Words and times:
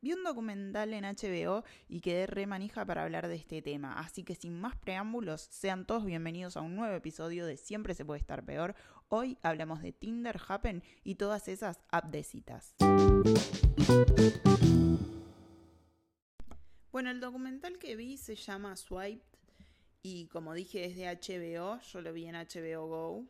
Vi 0.00 0.12
un 0.12 0.22
documental 0.22 0.94
en 0.94 1.02
HBO 1.02 1.64
y 1.88 2.00
quedé 2.00 2.28
re 2.28 2.46
manija 2.46 2.84
para 2.86 3.02
hablar 3.02 3.26
de 3.26 3.34
este 3.34 3.62
tema, 3.62 3.98
así 3.98 4.22
que 4.22 4.36
sin 4.36 4.60
más 4.60 4.76
preámbulos, 4.76 5.40
sean 5.40 5.86
todos 5.86 6.04
bienvenidos 6.04 6.56
a 6.56 6.60
un 6.60 6.76
nuevo 6.76 6.94
episodio 6.94 7.44
de 7.44 7.56
Siempre 7.56 7.94
se 7.94 8.04
puede 8.04 8.20
estar 8.20 8.44
peor. 8.44 8.76
Hoy 9.08 9.38
hablamos 9.42 9.82
de 9.82 9.90
Tinder, 9.90 10.40
Happen 10.46 10.84
y 11.02 11.16
todas 11.16 11.48
esas 11.48 11.80
app 11.90 12.12
de 12.12 12.22
citas. 12.22 12.76
Bueno, 16.92 17.10
el 17.10 17.18
documental 17.18 17.76
que 17.78 17.96
vi 17.96 18.18
se 18.18 18.36
llama 18.36 18.76
Swiped 18.76 19.26
y 20.02 20.28
como 20.28 20.54
dije 20.54 20.84
es 20.84 20.94
de 20.94 21.06
HBO, 21.06 21.80
yo 21.80 22.00
lo 22.02 22.12
vi 22.12 22.26
en 22.26 22.36
HBO 22.36 22.86
Go. 22.86 23.26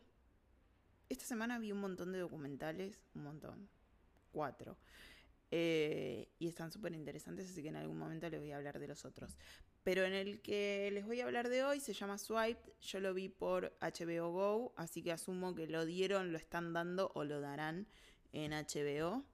Esta 1.09 1.25
semana 1.25 1.57
vi 1.57 1.71
un 1.71 1.79
montón 1.79 2.11
de 2.11 2.19
documentales, 2.19 3.01
un 3.15 3.23
montón, 3.23 3.67
cuatro. 4.31 4.77
Eh, 5.51 6.31
y 6.37 6.47
están 6.47 6.71
súper 6.71 6.93
interesantes, 6.93 7.49
así 7.49 7.63
que 7.63 7.69
en 7.69 7.75
algún 7.75 7.97
momento 7.97 8.29
les 8.29 8.39
voy 8.39 8.51
a 8.51 8.57
hablar 8.57 8.79
de 8.79 8.87
los 8.87 9.03
otros. 9.05 9.35
Pero 9.83 10.03
en 10.03 10.13
el 10.13 10.41
que 10.41 10.89
les 10.93 11.05
voy 11.05 11.21
a 11.21 11.25
hablar 11.25 11.49
de 11.49 11.63
hoy 11.63 11.79
se 11.79 11.93
llama 11.93 12.17
Swiped. 12.17 12.73
Yo 12.81 12.99
lo 12.99 13.13
vi 13.13 13.29
por 13.29 13.75
HBO 13.81 14.31
Go, 14.31 14.73
así 14.75 15.01
que 15.01 15.11
asumo 15.11 15.55
que 15.55 15.67
lo 15.67 15.85
dieron, 15.85 16.31
lo 16.31 16.37
están 16.37 16.73
dando 16.73 17.11
o 17.15 17.23
lo 17.23 17.41
darán 17.41 17.87
en 18.31 18.51
HBO. 18.51 19.25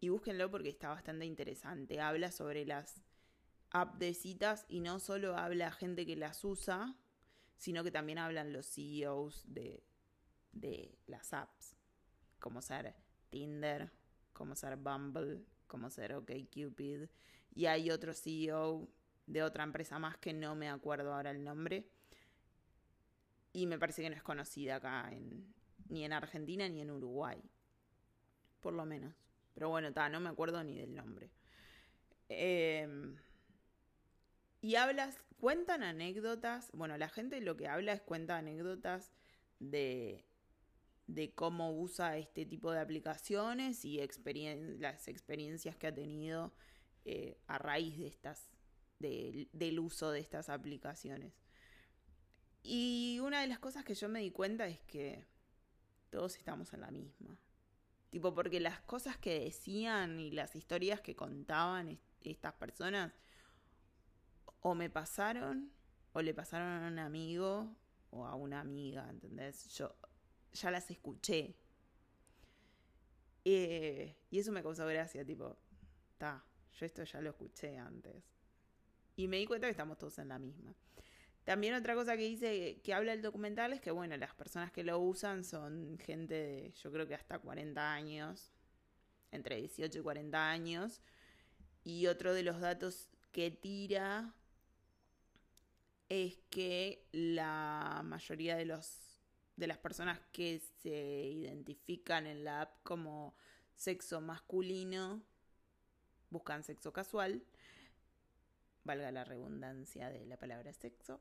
Y 0.00 0.10
búsquenlo 0.10 0.50
porque 0.50 0.68
está 0.68 0.90
bastante 0.90 1.26
interesante. 1.26 2.00
Habla 2.00 2.30
sobre 2.30 2.64
las 2.64 3.02
apps 3.70 3.98
de 3.98 4.14
citas 4.14 4.64
y 4.68 4.80
no 4.80 5.00
solo 5.00 5.36
habla 5.36 5.72
gente 5.72 6.06
que 6.06 6.14
las 6.14 6.44
usa, 6.44 6.96
sino 7.56 7.82
que 7.82 7.90
también 7.90 8.18
hablan 8.18 8.52
los 8.52 8.66
CEOs 8.66 9.42
de, 9.52 9.82
de 10.52 10.96
las 11.06 11.32
apps, 11.32 11.74
como 12.38 12.62
ser 12.62 12.94
Tinder, 13.30 13.90
como 14.38 14.54
ser 14.54 14.76
Bumble, 14.76 15.44
como 15.66 15.90
ser 15.90 16.14
OkCupid. 16.14 17.08
Y 17.54 17.66
hay 17.66 17.90
otro 17.90 18.14
CEO 18.14 18.88
de 19.26 19.42
otra 19.42 19.64
empresa 19.64 19.98
más 19.98 20.16
que 20.16 20.32
no 20.32 20.54
me 20.54 20.68
acuerdo 20.68 21.12
ahora 21.12 21.32
el 21.32 21.42
nombre. 21.42 21.90
Y 23.52 23.66
me 23.66 23.80
parece 23.80 24.00
que 24.00 24.10
no 24.10 24.14
es 24.14 24.22
conocida 24.22 24.76
acá 24.76 25.10
en, 25.10 25.52
ni 25.88 26.04
en 26.04 26.12
Argentina 26.12 26.68
ni 26.68 26.80
en 26.80 26.92
Uruguay. 26.92 27.42
Por 28.60 28.74
lo 28.74 28.86
menos. 28.86 29.12
Pero 29.54 29.70
bueno, 29.70 29.92
ta, 29.92 30.08
no 30.08 30.20
me 30.20 30.28
acuerdo 30.28 30.62
ni 30.62 30.78
del 30.78 30.94
nombre. 30.94 31.32
Em, 32.28 33.16
y 34.60 34.76
hablas, 34.76 35.18
cuentan 35.40 35.82
anécdotas. 35.82 36.70
Bueno, 36.72 36.96
la 36.96 37.08
gente 37.08 37.40
lo 37.40 37.56
que 37.56 37.66
habla 37.66 37.92
es 37.92 38.02
cuenta 38.02 38.36
anécdotas 38.36 39.10
de 39.58 40.27
de 41.08 41.32
cómo 41.32 41.72
usa 41.72 42.18
este 42.18 42.44
tipo 42.44 42.70
de 42.70 42.80
aplicaciones 42.80 43.84
y 43.84 43.98
las 44.78 45.08
experiencias 45.08 45.74
que 45.74 45.86
ha 45.86 45.94
tenido 45.94 46.52
eh, 47.04 47.40
a 47.46 47.58
raíz 47.58 47.98
de 47.98 48.06
estas, 48.06 48.50
del 48.98 49.80
uso 49.80 50.10
de 50.10 50.20
estas 50.20 50.50
aplicaciones. 50.50 51.32
Y 52.62 53.18
una 53.22 53.40
de 53.40 53.46
las 53.46 53.58
cosas 53.58 53.84
que 53.84 53.94
yo 53.94 54.08
me 54.10 54.20
di 54.20 54.30
cuenta 54.30 54.66
es 54.66 54.80
que 54.80 55.26
todos 56.10 56.36
estamos 56.36 56.72
en 56.74 56.82
la 56.82 56.90
misma. 56.90 57.40
Tipo, 58.10 58.34
porque 58.34 58.60
las 58.60 58.80
cosas 58.82 59.16
que 59.16 59.40
decían 59.40 60.20
y 60.20 60.30
las 60.30 60.56
historias 60.56 61.00
que 61.00 61.16
contaban 61.16 61.98
estas 62.20 62.52
personas 62.54 63.12
o 64.60 64.74
me 64.74 64.90
pasaron 64.90 65.72
o 66.12 66.20
le 66.20 66.34
pasaron 66.34 66.84
a 66.84 66.88
un 66.88 66.98
amigo 66.98 67.74
o 68.10 68.26
a 68.26 68.34
una 68.34 68.60
amiga, 68.60 69.08
¿entendés? 69.08 69.68
Yo, 69.74 69.94
ya 70.52 70.70
las 70.70 70.90
escuché. 70.90 71.56
Eh, 73.44 74.16
y 74.30 74.38
eso 74.38 74.52
me 74.52 74.62
causó 74.62 74.86
gracia, 74.86 75.24
tipo, 75.24 75.56
ta, 76.18 76.44
yo 76.78 76.86
esto 76.86 77.04
ya 77.04 77.20
lo 77.20 77.30
escuché 77.30 77.78
antes. 77.78 78.22
Y 79.16 79.26
me 79.28 79.38
di 79.38 79.46
cuenta 79.46 79.66
que 79.66 79.72
estamos 79.72 79.98
todos 79.98 80.18
en 80.18 80.28
la 80.28 80.38
misma. 80.38 80.74
También 81.44 81.74
otra 81.74 81.94
cosa 81.94 82.16
que 82.16 82.24
dice 82.24 82.80
que 82.84 82.92
habla 82.92 83.14
el 83.14 83.22
documental 83.22 83.72
es 83.72 83.80
que, 83.80 83.90
bueno, 83.90 84.16
las 84.18 84.34
personas 84.34 84.70
que 84.70 84.84
lo 84.84 84.98
usan 84.98 85.44
son 85.44 85.98
gente 85.98 86.34
de, 86.34 86.72
yo 86.72 86.92
creo 86.92 87.06
que 87.06 87.14
hasta 87.14 87.38
40 87.38 87.92
años, 87.94 88.52
entre 89.32 89.56
18 89.56 89.98
y 89.98 90.02
40 90.02 90.50
años. 90.50 91.00
Y 91.84 92.06
otro 92.06 92.34
de 92.34 92.42
los 92.42 92.60
datos 92.60 93.08
que 93.32 93.50
tira 93.50 94.34
es 96.08 96.38
que 96.50 97.06
la 97.12 98.02
mayoría 98.04 98.56
de 98.56 98.66
los 98.66 99.07
de 99.58 99.66
las 99.66 99.78
personas 99.78 100.20
que 100.32 100.60
se 100.80 100.90
identifican 100.90 102.26
en 102.26 102.44
la 102.44 102.62
app 102.62 102.82
como 102.84 103.34
sexo 103.74 104.20
masculino 104.20 105.22
buscan 106.30 106.62
sexo 106.62 106.92
casual, 106.92 107.42
valga 108.84 109.10
la 109.10 109.24
redundancia 109.24 110.10
de 110.10 110.26
la 110.26 110.36
palabra 110.36 110.72
sexo. 110.72 111.20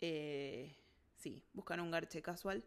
Eh, 0.00 0.76
sí, 1.16 1.44
buscan 1.52 1.80
un 1.80 1.90
garche 1.90 2.22
casual. 2.22 2.64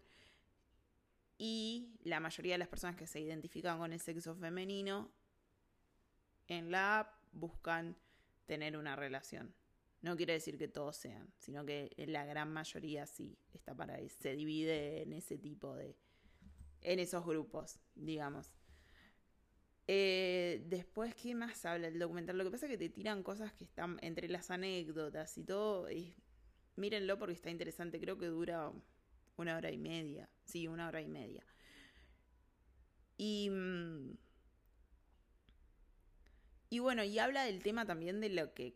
Y 1.37 1.99
la 2.03 2.19
mayoría 2.19 2.53
de 2.53 2.59
las 2.59 2.67
personas 2.67 2.95
que 2.95 3.07
se 3.07 3.19
identifican 3.19 3.77
con 3.77 3.93
el 3.93 3.99
sexo 3.99 4.35
femenino 4.35 5.11
en 6.47 6.71
la 6.71 6.99
app 6.99 7.13
buscan 7.31 7.95
tener 8.45 8.77
una 8.77 8.95
relación. 8.95 9.53
No 10.01 10.15
quiere 10.15 10.33
decir 10.33 10.57
que 10.57 10.67
todos 10.67 10.95
sean, 10.95 11.33
sino 11.37 11.65
que 11.65 11.91
la 12.07 12.25
gran 12.25 12.53
mayoría 12.53 13.05
sí 13.07 13.37
está 13.53 13.75
para 13.75 13.97
se 14.09 14.35
divide 14.35 15.01
en 15.01 15.13
ese 15.13 15.37
tipo 15.37 15.75
de, 15.75 15.97
en 16.81 16.99
esos 16.99 17.25
grupos, 17.25 17.79
digamos. 17.95 18.53
Eh, 19.87 20.63
después, 20.67 21.15
¿qué 21.15 21.33
más 21.33 21.65
habla 21.65 21.87
el 21.87 21.97
documental? 21.97 22.37
Lo 22.37 22.43
que 22.43 22.51
pasa 22.51 22.65
es 22.65 22.71
que 22.71 22.77
te 22.77 22.89
tiran 22.89 23.23
cosas 23.23 23.53
que 23.53 23.63
están 23.63 23.97
entre 24.01 24.27
las 24.27 24.51
anécdotas 24.51 25.37
y 25.37 25.43
todo. 25.43 25.89
Y 25.89 26.13
mírenlo 26.75 27.17
porque 27.17 27.33
está 27.33 27.49
interesante. 27.49 27.99
Creo 27.99 28.17
que 28.17 28.27
dura 28.27 28.71
una 29.37 29.57
hora 29.57 29.71
y 29.71 29.77
media. 29.77 30.29
Sí, 30.43 30.67
una 30.67 30.87
hora 30.87 31.01
y 31.01 31.07
media. 31.07 31.43
Y. 33.17 33.49
Mm, 33.49 34.17
y 36.69 36.79
bueno, 36.79 37.01
y 37.03 37.17
habla 37.17 37.43
del 37.43 37.63
tema 37.63 37.85
también 37.85 38.19
de 38.19 38.27
lo 38.27 38.53
que 38.53 38.75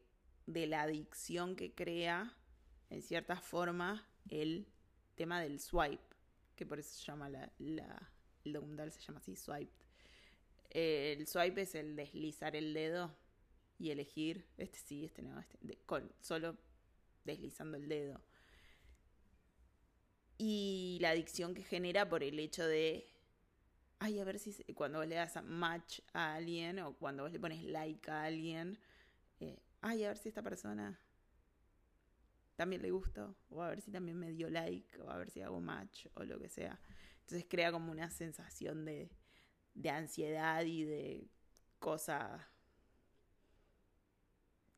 de 0.54 0.68
la 0.68 0.84
adicción 0.84 1.56
que 1.56 1.74
crea, 1.74 2.36
en 2.90 3.02
cierta 3.02 3.38
forma, 3.38 4.08
el 4.30 4.68
tema 5.16 5.42
del 5.42 5.60
swipe, 5.60 6.04
que 6.56 6.66
por 6.66 6.80
eso 6.80 6.94
se 6.94 7.06
llama 7.06 7.30
la, 7.30 7.52
el 8.44 8.54
documental 8.54 8.92
se 8.92 9.02
llama 9.02 9.20
así, 9.20 9.36
swipe. 9.36 9.72
el 10.70 11.28
swipe 11.28 11.62
es 11.62 11.76
el 11.76 11.96
deslizar 11.96 12.56
el 12.56 12.74
dedo 12.74 13.16
y 13.78 13.92
elegir, 13.92 14.46
este 14.58 14.78
sí, 14.78 15.06
este 15.06 15.22
no, 15.22 15.40
este, 15.40 15.78
solo 16.22 16.58
deslizando 17.24 17.78
el 17.78 17.88
dedo. 17.88 18.22
Y 20.38 20.98
la 21.02 21.12
adicción 21.12 21.54
que 21.54 21.64
genera 21.64 22.10
por 22.10 22.24
el 22.24 22.40
hecho 22.40 22.66
de, 22.66 23.08
ay, 24.00 24.20
a 24.20 24.24
ver 24.24 24.40
si 24.40 24.54
cuando 24.74 25.00
vos 25.00 25.08
le 25.08 25.16
das 25.16 25.44
match 25.44 26.00
a 26.14 26.36
alguien 26.36 26.80
o 26.80 26.94
cuando 26.98 27.24
vos 27.24 27.32
le 27.32 27.40
pones 27.40 27.64
like 27.64 28.10
a 28.10 28.24
alguien, 28.24 28.80
eh, 29.40 29.60
ay, 29.82 30.04
a 30.04 30.10
ver 30.10 30.18
si 30.18 30.30
esta 30.30 30.42
persona 30.42 31.00
también 32.56 32.82
le 32.82 32.92
gustó, 32.92 33.36
o 33.50 33.62
a 33.62 33.70
ver 33.70 33.82
si 33.82 33.92
también 33.92 34.18
me 34.18 34.32
dio 34.32 34.50
like, 34.50 35.00
o 35.02 35.10
a 35.10 35.18
ver 35.18 35.30
si 35.30 35.42
hago 35.42 35.60
match, 35.60 36.08
o 36.14 36.24
lo 36.24 36.40
que 36.40 36.50
sea. 36.50 36.80
Entonces 37.22 37.46
crea 37.50 37.72
como 37.72 37.92
una 37.92 38.10
sensación 38.12 38.86
de, 38.86 39.10
de 39.74 39.90
ansiedad 39.90 40.64
y 40.64 40.84
de 40.84 41.28
cosa 41.80 42.48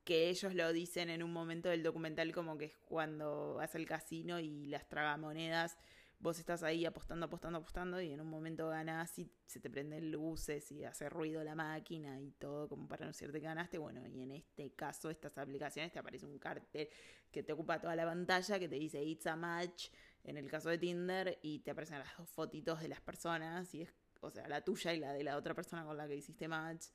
que 0.04 0.30
ellos 0.30 0.54
lo 0.54 0.72
dicen 0.74 1.10
en 1.10 1.24
un 1.24 1.32
momento 1.32 1.70
del 1.70 1.84
documental 1.84 2.34
como 2.34 2.58
que 2.58 2.66
es 2.66 2.78
cuando 2.78 3.56
vas 3.56 3.74
al 3.76 3.86
casino 3.86 4.40
y 4.40 4.66
las 4.66 4.88
tragamonedas 4.88 5.78
vos 6.24 6.40
estás 6.40 6.64
ahí 6.64 6.86
apostando, 6.86 7.26
apostando, 7.26 7.60
apostando 7.60 8.02
y 8.02 8.14
en 8.14 8.22
un 8.22 8.30
momento 8.30 8.70
ganás 8.70 9.20
y 9.20 9.30
se 9.46 9.60
te 9.60 9.70
prenden 9.70 10.10
luces 10.10 10.72
y 10.72 10.86
hace 10.86 11.10
ruido 11.10 11.44
la 11.44 11.54
máquina 11.54 12.20
y 12.22 12.32
todo 12.32 12.70
como 12.70 12.88
para 12.88 13.04
anunciarte 13.04 13.42
que 13.42 13.46
ganaste. 13.46 13.78
Bueno, 13.78 14.08
y 14.08 14.22
en 14.22 14.32
este 14.32 14.72
caso, 14.74 15.10
estas 15.10 15.38
aplicaciones 15.38 15.92
te 15.92 16.00
aparece 16.00 16.26
un 16.26 16.40
cartel 16.40 16.88
que 17.30 17.44
te 17.44 17.52
ocupa 17.52 17.82
toda 17.82 17.94
la 17.98 18.06
pantalla 18.06 18.58
que 18.58 18.70
te 18.70 18.78
dice 18.78 19.04
It's 19.04 19.28
a 19.28 19.36
Match 19.36 19.90
en 20.24 20.38
el 20.38 20.50
caso 20.50 20.70
de 20.70 20.78
Tinder 20.78 21.40
y 21.42 21.60
te 21.60 21.72
aparecen 21.72 22.00
las 22.00 22.18
dos 22.18 22.30
fotitos 22.30 22.80
de 22.80 22.88
las 22.88 23.02
personas 23.02 23.76
y 23.76 23.82
es, 23.82 23.94
o 24.22 24.32
sea, 24.32 24.48
la 24.48 24.62
tuya 24.62 24.94
y 24.94 25.02
la 25.02 25.12
de 25.12 25.26
la 25.26 25.36
otra 25.36 25.54
persona 25.54 25.84
con 25.84 25.98
la 25.98 26.08
que 26.08 26.16
hiciste 26.16 26.48
match. 26.48 26.86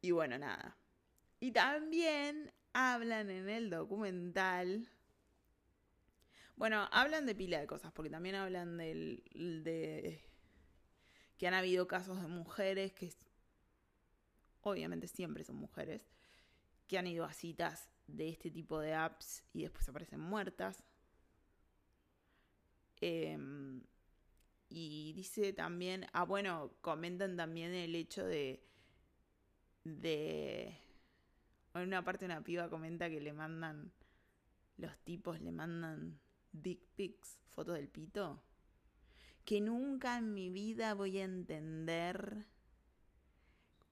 Y 0.00 0.12
bueno, 0.12 0.38
nada. 0.38 0.78
Y 1.40 1.50
también 1.50 2.52
hablan 2.72 3.30
en 3.30 3.48
el 3.48 3.68
documental 3.68 4.88
bueno, 6.58 6.88
hablan 6.90 7.24
de 7.24 7.36
pila 7.36 7.60
de 7.60 7.66
cosas, 7.66 7.92
porque 7.92 8.10
también 8.10 8.34
hablan 8.34 8.76
del, 8.76 9.22
de 9.64 10.20
que 11.38 11.46
han 11.46 11.54
habido 11.54 11.86
casos 11.86 12.20
de 12.20 12.26
mujeres 12.26 12.92
que 12.92 13.12
obviamente 14.62 15.06
siempre 15.06 15.44
son 15.44 15.54
mujeres, 15.56 16.04
que 16.88 16.98
han 16.98 17.06
ido 17.06 17.24
a 17.24 17.32
citas 17.32 17.88
de 18.08 18.28
este 18.28 18.50
tipo 18.50 18.80
de 18.80 18.94
apps 18.94 19.44
y 19.52 19.62
después 19.62 19.88
aparecen 19.88 20.18
muertas. 20.18 20.82
Em, 23.00 23.84
y 24.68 25.12
dice 25.12 25.52
también, 25.52 26.06
ah 26.12 26.24
bueno, 26.24 26.72
comentan 26.80 27.36
también 27.36 27.72
el 27.72 27.94
hecho 27.94 28.24
de 28.24 28.68
de... 29.84 30.76
En 31.74 31.82
una 31.82 32.02
parte 32.02 32.24
una 32.24 32.42
piba 32.42 32.68
comenta 32.68 33.08
que 33.08 33.20
le 33.20 33.32
mandan, 33.32 33.92
los 34.76 34.98
tipos 35.04 35.40
le 35.40 35.52
mandan 35.52 36.18
dick 36.62 36.80
pics, 36.96 37.38
fotos 37.48 37.74
del 37.74 37.88
pito, 37.88 38.42
que 39.44 39.60
nunca 39.60 40.18
en 40.18 40.34
mi 40.34 40.50
vida 40.50 40.94
voy 40.94 41.18
a 41.18 41.24
entender 41.24 42.46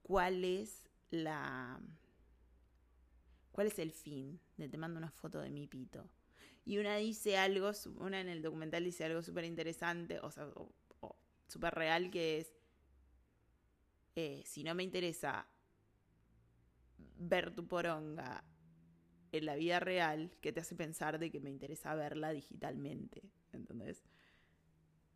cuál 0.01 0.43
es 0.43 0.89
la... 1.09 1.79
¿Cuál 3.51 3.67
es 3.67 3.79
el 3.79 3.91
fin 3.91 4.39
de 4.57 4.69
te 4.69 4.77
mando 4.77 4.99
una 4.99 5.09
foto 5.09 5.39
de 5.39 5.49
mi 5.49 5.65
pito? 5.65 6.07
Y 6.63 6.77
una 6.77 6.97
dice 6.97 7.37
algo, 7.37 7.71
una 7.95 8.21
en 8.21 8.29
el 8.29 8.41
documental 8.41 8.83
dice 8.83 9.05
algo 9.05 9.23
súper 9.23 9.45
interesante, 9.45 10.19
o 10.19 10.29
sea, 10.29 10.47
súper 11.47 11.73
real, 11.73 12.11
que 12.11 12.39
es, 12.39 12.53
eh, 14.15 14.43
si 14.45 14.63
no 14.63 14.75
me 14.75 14.83
interesa 14.83 15.47
ver 17.17 17.55
tu 17.55 17.67
poronga 17.67 18.43
en 19.31 19.45
la 19.45 19.55
vida 19.55 19.79
real, 19.79 20.31
¿qué 20.41 20.51
te 20.51 20.61
hace 20.61 20.75
pensar 20.75 21.19
de 21.19 21.31
que 21.31 21.39
me 21.39 21.49
interesa 21.49 21.95
verla 21.95 22.31
digitalmente? 22.31 23.23
¿Entendés? 23.53 24.03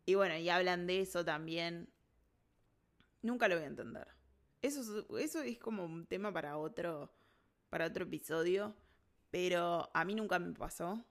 Y 0.04 0.14
bueno, 0.14 0.36
y 0.36 0.48
hablan 0.48 0.86
de 0.86 1.00
eso 1.00 1.24
también. 1.24 1.88
Nunca 3.22 3.48
lo 3.48 3.54
voy 3.54 3.64
a 3.64 3.68
entender. 3.68 4.08
Eso, 4.60 5.06
eso 5.18 5.42
es 5.42 5.58
como 5.58 5.84
un 5.84 6.06
tema 6.06 6.32
para 6.32 6.56
otro, 6.58 7.12
para 7.70 7.86
otro 7.86 8.04
episodio. 8.04 8.74
Pero 9.30 9.90
a 9.94 10.04
mí 10.04 10.14
nunca 10.14 10.38
me 10.38 10.52
pasó. 10.52 11.04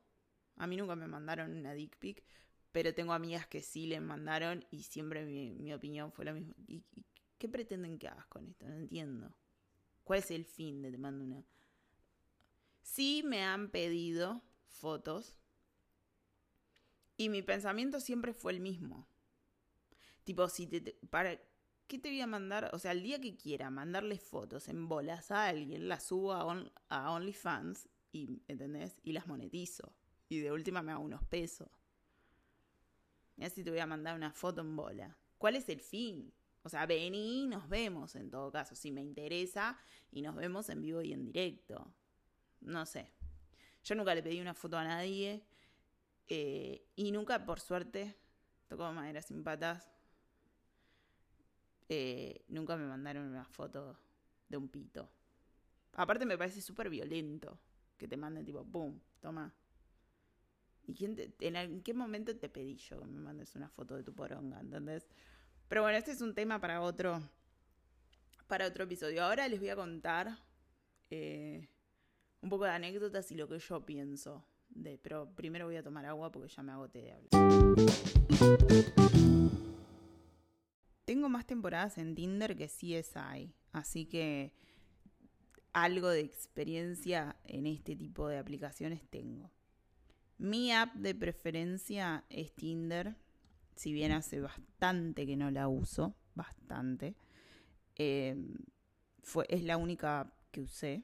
A 0.57 0.67
mí 0.67 0.77
nunca 0.77 0.95
me 0.95 1.07
mandaron 1.07 1.55
una 1.55 1.73
dick 1.73 1.97
pic. 1.97 2.23
Pero 2.71 2.93
tengo 2.93 3.13
amigas 3.13 3.47
que 3.47 3.61
sí 3.61 3.87
le 3.87 3.99
mandaron 3.99 4.65
y 4.71 4.83
siempre 4.83 5.25
mi, 5.25 5.73
opinión 5.73 6.11
fue 6.11 6.25
la 6.25 6.33
misma. 6.33 6.53
¿Y, 6.67 6.83
qué 7.37 7.49
pretenden 7.49 7.97
que 7.97 8.07
hagas 8.07 8.27
con 8.27 8.47
esto? 8.47 8.67
No 8.67 8.75
entiendo. 8.75 9.33
¿Cuál 10.03 10.19
es 10.19 10.31
el 10.31 10.45
fin 10.45 10.81
de 10.81 10.91
te 10.91 10.97
mando 10.97 11.23
una? 11.25 11.43
Sí 12.81 13.23
me 13.25 13.43
han 13.43 13.69
pedido 13.69 14.41
fotos 14.67 15.35
y 17.17 17.29
mi 17.29 17.41
pensamiento 17.41 17.99
siempre 17.99 18.33
fue 18.33 18.53
el 18.53 18.59
mismo. 18.59 19.07
Tipo, 20.23 20.49
si 20.49 20.67
te, 20.67 20.97
para 21.09 21.39
¿qué 21.87 21.99
te 21.99 22.09
voy 22.09 22.21
a 22.21 22.27
mandar? 22.27 22.69
O 22.73 22.79
sea, 22.79 22.93
el 22.93 23.03
día 23.03 23.19
que 23.19 23.35
quiera 23.35 23.69
mandarle 23.69 24.17
fotos 24.17 24.69
en 24.69 24.87
bolas 24.87 25.29
a 25.29 25.47
alguien, 25.47 25.89
las 25.89 26.03
subo 26.05 26.33
a, 26.33 26.71
a 26.89 27.11
OnlyFans 27.11 27.89
y. 28.13 28.41
Y 29.03 29.11
las 29.11 29.27
monetizo. 29.27 29.93
Y 30.29 30.39
de 30.39 30.51
última 30.51 30.81
me 30.81 30.93
hago 30.93 31.03
unos 31.03 31.23
pesos. 31.25 31.69
Y 33.35 33.43
así 33.43 33.63
te 33.63 33.71
voy 33.71 33.79
a 33.79 33.85
mandar 33.85 34.15
una 34.15 34.31
foto 34.31 34.61
en 34.61 34.75
bola. 34.75 35.17
¿Cuál 35.37 35.57
es 35.57 35.67
el 35.67 35.81
fin? 35.81 36.33
O 36.63 36.69
sea, 36.69 36.85
vení 36.85 37.43
y 37.43 37.47
nos 37.47 37.67
vemos 37.67 38.15
en 38.15 38.29
todo 38.29 38.51
caso, 38.51 38.75
si 38.75 38.91
me 38.91 39.01
interesa, 39.01 39.77
y 40.11 40.21
nos 40.21 40.35
vemos 40.35 40.69
en 40.69 40.81
vivo 40.81 41.01
y 41.01 41.11
en 41.11 41.25
directo. 41.25 41.93
No 42.61 42.85
sé. 42.85 43.11
Yo 43.83 43.95
nunca 43.95 44.15
le 44.15 44.23
pedí 44.23 44.39
una 44.39 44.53
foto 44.53 44.77
a 44.77 44.83
nadie. 44.83 45.43
Eh, 46.27 46.87
y 46.95 47.11
nunca, 47.11 47.45
por 47.45 47.59
suerte, 47.59 48.15
tocó 48.67 48.89
madera 48.93 49.21
sin 49.21 49.43
patas, 49.43 49.91
eh, 51.89 52.45
nunca 52.47 52.77
me 52.77 52.85
mandaron 52.85 53.25
una 53.25 53.43
foto 53.43 53.97
de 54.47 54.55
un 54.55 54.69
pito. 54.69 55.09
Aparte 55.93 56.25
me 56.25 56.37
parece 56.37 56.61
súper 56.61 56.89
violento 56.89 57.59
que 57.97 58.07
te 58.07 58.15
manden 58.15 58.45
tipo, 58.45 58.63
¡pum! 58.63 58.97
Toma. 59.19 59.53
¿Y 60.87 60.93
quién 60.93 61.17
en, 61.39 61.83
qué 61.83 61.93
momento 61.93 62.33
te 62.37 62.47
pedí 62.47 62.77
yo 62.77 63.01
que 63.01 63.07
me 63.07 63.19
mandes 63.19 63.55
una 63.57 63.67
foto 63.67 63.97
de 63.97 64.03
tu 64.03 64.13
poronga? 64.13 64.61
¿Entendés? 64.61 65.05
Pero 65.67 65.81
bueno, 65.81 65.97
este 65.97 66.11
es 66.11 66.21
un 66.21 66.33
tema 66.33 66.61
para 66.61 66.81
otro, 66.81 67.21
para 68.47 68.67
otro 68.67 68.85
episodio. 68.85 69.25
Ahora 69.25 69.49
les 69.49 69.59
voy 69.59 69.69
a 69.69 69.75
contar 69.75 70.37
eh, 71.09 71.67
un 72.41 72.49
poco 72.49 72.65
de 72.65 72.71
anécdotas 72.71 73.31
y 73.31 73.35
lo 73.35 73.47
que 73.47 73.59
yo 73.59 73.85
pienso. 73.85 74.43
Pero 75.01 75.33
primero 75.35 75.65
voy 75.65 75.75
a 75.75 75.83
tomar 75.83 76.05
agua 76.05 76.31
porque 76.31 76.49
ya 76.49 76.63
me 76.63 76.71
agoté 76.71 77.01
de 77.01 77.11
hablar. 77.11 77.31
Tengo 81.05 81.29
más 81.29 81.45
temporadas 81.45 81.97
en 81.97 82.15
Tinder 82.15 82.55
que 82.55 82.67
CSI, 82.67 83.53
así 83.73 84.05
que 84.05 84.53
algo 85.73 86.09
de 86.09 86.21
experiencia 86.21 87.35
en 87.45 87.65
este 87.67 87.95
tipo 87.95 88.27
de 88.27 88.37
aplicaciones 88.37 89.03
tengo. 89.09 89.51
Mi 90.37 90.71
app 90.71 90.93
de 90.95 91.13
preferencia 91.13 92.25
es 92.29 92.53
Tinder, 92.53 93.15
si 93.75 93.93
bien 93.93 94.11
hace 94.11 94.39
bastante 94.39 95.25
que 95.25 95.35
no 95.35 95.51
la 95.51 95.67
uso, 95.67 96.15
bastante. 96.33 97.15
Em, 97.95 98.55
fue, 99.21 99.45
es 99.49 99.63
la 99.63 99.77
única 99.77 100.33
que 100.51 100.61
usé, 100.61 101.03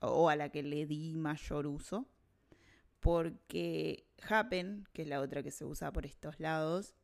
o 0.00 0.28
a 0.28 0.36
la 0.36 0.50
que 0.50 0.62
le 0.62 0.86
di 0.86 1.14
mayor 1.14 1.66
uso, 1.66 2.08
porque 3.00 4.06
Happen, 4.28 4.86
que 4.92 5.02
es 5.02 5.08
la 5.08 5.20
otra 5.20 5.42
que 5.42 5.50
se 5.50 5.64
usa 5.64 5.92
por 5.92 6.06
estos 6.06 6.40
lados, 6.40 6.94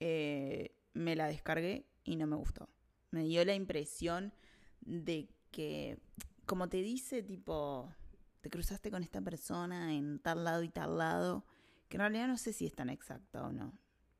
eh, 0.00 0.76
me 0.92 1.16
la 1.16 1.26
descargué 1.26 1.86
y 2.04 2.16
no 2.16 2.26
me 2.26 2.36
gustó. 2.36 2.68
Me 3.10 3.24
dio 3.24 3.44
la 3.44 3.54
impresión 3.54 4.32
de 4.80 5.28
que, 5.50 5.98
como 6.46 6.68
te 6.68 6.78
dice, 6.78 7.22
tipo, 7.22 7.92
te 8.40 8.50
cruzaste 8.50 8.90
con 8.90 9.02
esta 9.02 9.20
persona 9.20 9.94
en 9.94 10.18
tal 10.18 10.44
lado 10.44 10.62
y 10.62 10.68
tal 10.68 10.98
lado, 10.98 11.44
que 11.88 11.96
en 11.96 12.00
realidad 12.00 12.28
no 12.28 12.36
sé 12.36 12.52
si 12.52 12.66
es 12.66 12.74
tan 12.74 12.90
exacta 12.90 13.46
o 13.46 13.52
no. 13.52 13.72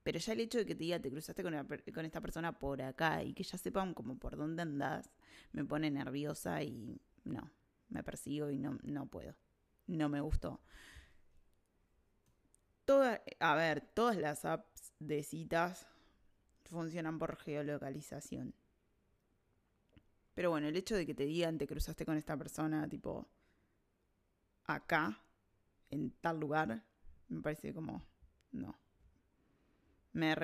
Pero 0.05 0.19
ya 0.19 0.35
el 0.35 0.41
hecho 0.41 0.59
de 0.59 0.67
que 0.67 0.75
te 0.75 0.85
diga 0.85 1.01
te 1.01 1.11
cruzaste 1.11 1.43
con, 1.43 2.05
esta 2.05 2.21
persona 2.21 2.59
por 2.59 2.83
acá 2.83 3.25
y 3.25 3.33
que 3.33 3.43
ya 3.43 3.57
sepan 3.57 3.95
como 3.95 4.19
por 4.19 4.37
dónde 4.37 4.63
andás, 4.63 5.11
me 5.53 5.65
pone 5.65 5.91
nerviosa 5.91 6.63
y 6.63 7.01
no, 7.25 7.51
me 7.89 8.05
persigo 8.05 8.51
y 8.51 8.59
no, 8.59 8.79
no 8.83 9.07
puedo. 9.07 9.35
No 9.87 10.11
me 10.11 10.21
gustó. 10.21 10.61
Toda, 12.85 13.23
a 13.41 13.55
ver, 13.55 13.81
todas 13.81 14.19
las 14.19 14.45
apps 14.45 14.93
de 14.99 15.23
citas 15.23 15.87
funcionan 16.65 17.19
por 17.19 17.37
geolocalización. 17.37 18.55
Pero 20.35 20.51
bueno, 20.51 20.69
el 20.69 20.77
hecho 20.77 20.97
de 20.97 21.07
que 21.07 21.15
te 21.15 21.25
digan 21.25 21.57
te 21.57 21.67
cruzaste 21.67 22.05
con 22.05 22.19
esta 22.19 22.37
persona, 22.37 22.87
tipo, 22.91 23.27
acá, 24.65 25.19
en 25.91 26.11
tal 26.21 26.41
lugar, 26.41 26.85
me 27.29 27.41
parece 27.41 27.73
como, 27.73 28.03
no. 28.53 28.84
Me, 30.15 30.35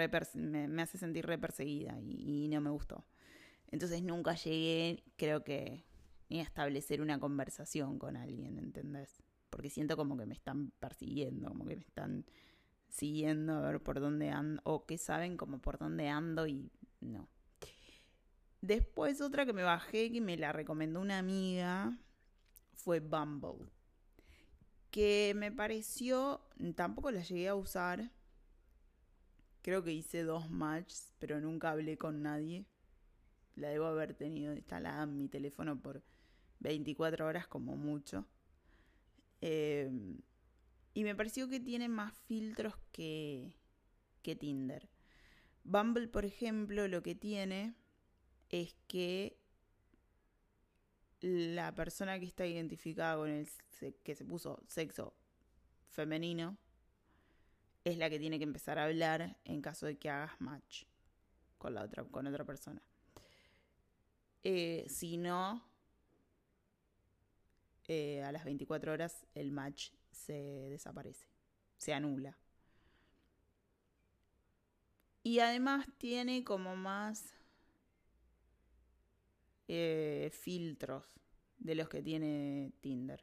me, 0.69 0.83
hace 0.83 0.99
sentir 0.99 1.27
re 1.27 1.39
perseguida 1.39 1.99
y, 2.01 2.49
no 2.49 2.61
me 2.61 2.71
gustó. 2.71 3.07
Entonces 3.69 4.03
nunca 4.03 4.35
llegué, 4.35 5.05
creo 5.17 5.43
que, 5.43 5.85
ni 6.29 6.41
a 6.41 6.43
establecer 6.43 7.01
una 7.01 7.19
conversación 7.19 7.99
con 7.99 8.17
alguien, 8.17 8.59
¿entendés? 8.59 9.23
porque 9.51 9.69
siento 9.69 9.97
como 9.97 10.17
que 10.17 10.27
me 10.27 10.35
están 10.35 10.71
persiguiendo, 10.79 11.49
como 11.49 11.67
que 11.67 11.77
me 11.77 11.83
están 11.83 12.25
siguiendo 12.89 13.55
a 13.55 13.61
ver 13.73 13.83
por 13.83 14.01
dónde 14.01 14.31
ando, 14.31 14.63
o 14.65 14.87
que 14.87 14.97
saben 14.97 15.37
como 15.37 15.59
por 15.61 15.79
dónde 15.79 16.09
ando 16.09 16.47
y 16.47 16.71
no. 17.01 17.29
Después 18.63 19.21
otra 19.21 19.45
que 19.45 19.53
me 19.53 19.63
bajé, 19.63 20.13
que 20.13 20.21
me 20.21 20.37
la 20.37 20.53
recomendó 20.53 21.01
una 21.01 21.19
amiga, 21.19 21.99
fue 22.75 23.01
Bumble. 23.01 23.71
Que 24.91 25.33
me 25.37 25.51
pareció, 25.53 26.41
tampoco 26.75 27.11
la 27.11 27.23
llegué 27.23 27.49
a 27.49 27.55
usar. 27.55 28.11
Creo 29.63 29.83
que 29.83 29.93
hice 29.93 30.23
dos 30.23 30.51
matches, 30.51 31.13
pero 31.19 31.41
nunca 31.41 31.71
hablé 31.71 31.99
con 31.99 32.23
nadie. 32.23 32.65
La 33.57 33.69
debo 33.69 33.87
haber 33.87 34.15
tenido 34.15 34.55
instalada 34.55 35.03
en 35.03 35.17
mi 35.17 35.29
teléfono 35.29 35.81
por 35.81 36.03
24 36.61 37.27
horas 37.27 37.47
como 37.47 37.77
mucho. 37.77 38.27
Em, 39.41 40.19
y 40.95 41.05
me 41.05 41.15
pareció 41.15 41.49
que 41.49 41.61
tiene 41.61 41.89
más 41.89 42.15
filtros 42.27 42.75
que, 42.93 43.55
que 44.23 44.35
Tinder. 44.37 44.89
Bumble, 45.65 46.09
por 46.09 46.25
ejemplo, 46.25 46.89
lo 46.89 47.03
que 47.03 47.15
tiene 47.15 47.75
es 48.49 48.75
que 48.87 49.39
la 51.21 51.75
persona 51.75 52.19
que 52.19 52.25
está 52.25 52.47
identificada 52.47 53.17
con 53.17 53.29
el 53.29 53.47
que 54.03 54.15
se 54.15 54.25
puso 54.25 54.63
sexo 54.67 55.15
femenino 55.91 56.57
es 57.93 57.99
la 57.99 58.11
que 58.11 58.19
tiene 58.19 58.39
que 58.39 58.45
empezar 58.45 58.79
a 58.79 58.85
hablar 58.85 59.37
en 59.45 59.61
caso 59.63 59.87
de 59.87 59.99
que 59.99 60.11
hagas 60.11 60.41
match 60.41 60.85
con 61.59 61.75
la 61.75 61.83
otra 61.83 62.05
con 62.05 62.27
otra 62.27 62.45
persona. 62.45 62.83
Eh, 64.43 64.87
si 64.89 65.19
no, 65.19 65.63
eh, 67.89 68.23
a 68.23 68.33
las 68.33 68.45
24 68.45 68.93
horas 68.93 69.27
el 69.35 69.53
match 69.53 69.91
se 70.11 70.33
desaparece, 70.71 71.27
se 71.77 71.93
anula. 71.93 72.39
Y 75.23 75.41
además 75.41 75.87
tiene 75.99 76.45
como 76.45 76.77
más 76.77 77.35
eh, 79.69 80.31
filtros 80.33 81.05
de 81.59 81.75
los 81.75 81.89
que 81.89 82.03
tiene 82.03 82.73
Tinder. 82.81 83.23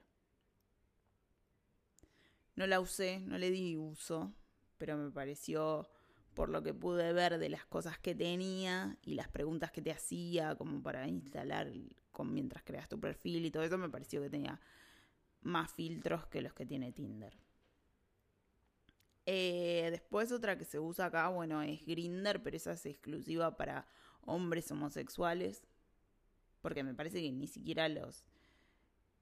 No 2.55 2.67
la 2.67 2.79
usé, 2.79 3.19
no 3.19 3.37
le 3.37 3.49
di 3.49 3.75
uso, 3.77 4.33
pero 4.77 4.97
me 4.97 5.11
pareció 5.11 5.89
por 6.33 6.49
lo 6.49 6.61
que 6.61 6.73
pude 6.73 7.13
ver 7.13 7.39
de 7.39 7.49
las 7.49 7.65
cosas 7.65 7.97
que 7.97 8.13
tenía 8.13 8.97
y 9.01 9.15
las 9.15 9.27
preguntas 9.27 9.71
que 9.71 9.81
te 9.81 9.91
hacía 9.91 10.55
como 10.55 10.83
para 10.83 11.07
instalar 11.07 11.71
mientras 12.25 12.63
creas 12.63 12.89
tu 12.89 12.99
perfil 12.99 13.45
y 13.45 13.51
todo 13.51 13.63
eso, 13.63 13.77
me 13.77 13.89
pareció 13.89 14.21
que 14.21 14.29
tenía 14.29 14.59
más 15.41 15.71
filtros 15.71 16.25
que 16.27 16.41
los 16.41 16.53
que 16.53 16.65
tiene 16.65 16.91
Tinder. 16.91 17.37
Eh, 19.25 19.89
después 19.91 20.31
otra 20.31 20.57
que 20.57 20.65
se 20.65 20.79
usa 20.79 21.07
acá, 21.07 21.27
bueno, 21.29 21.61
es 21.61 21.85
Grinder, 21.85 22.41
pero 22.41 22.55
esa 22.55 22.73
es 22.73 22.85
exclusiva 22.85 23.57
para 23.57 23.87
hombres 24.21 24.71
homosexuales. 24.71 25.63
Porque 26.61 26.83
me 26.83 26.93
parece 26.93 27.21
que 27.21 27.31
ni 27.31 27.47
siquiera 27.47 27.87
los 27.89 28.23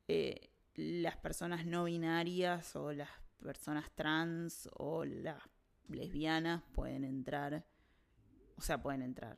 eh, 0.08 0.52
las 0.76 1.18
personas 1.18 1.66
no 1.66 1.86
binarias 1.86 2.76
o 2.76 2.92
las 2.94 3.10
personas 3.44 3.92
trans 3.96 4.70
o 4.74 5.06
las 5.06 5.42
lesbianas 5.88 6.64
pueden 6.74 7.04
entrar. 7.04 7.66
O 8.58 8.62
sea, 8.62 8.82
pueden 8.82 9.02
entrar. 9.02 9.38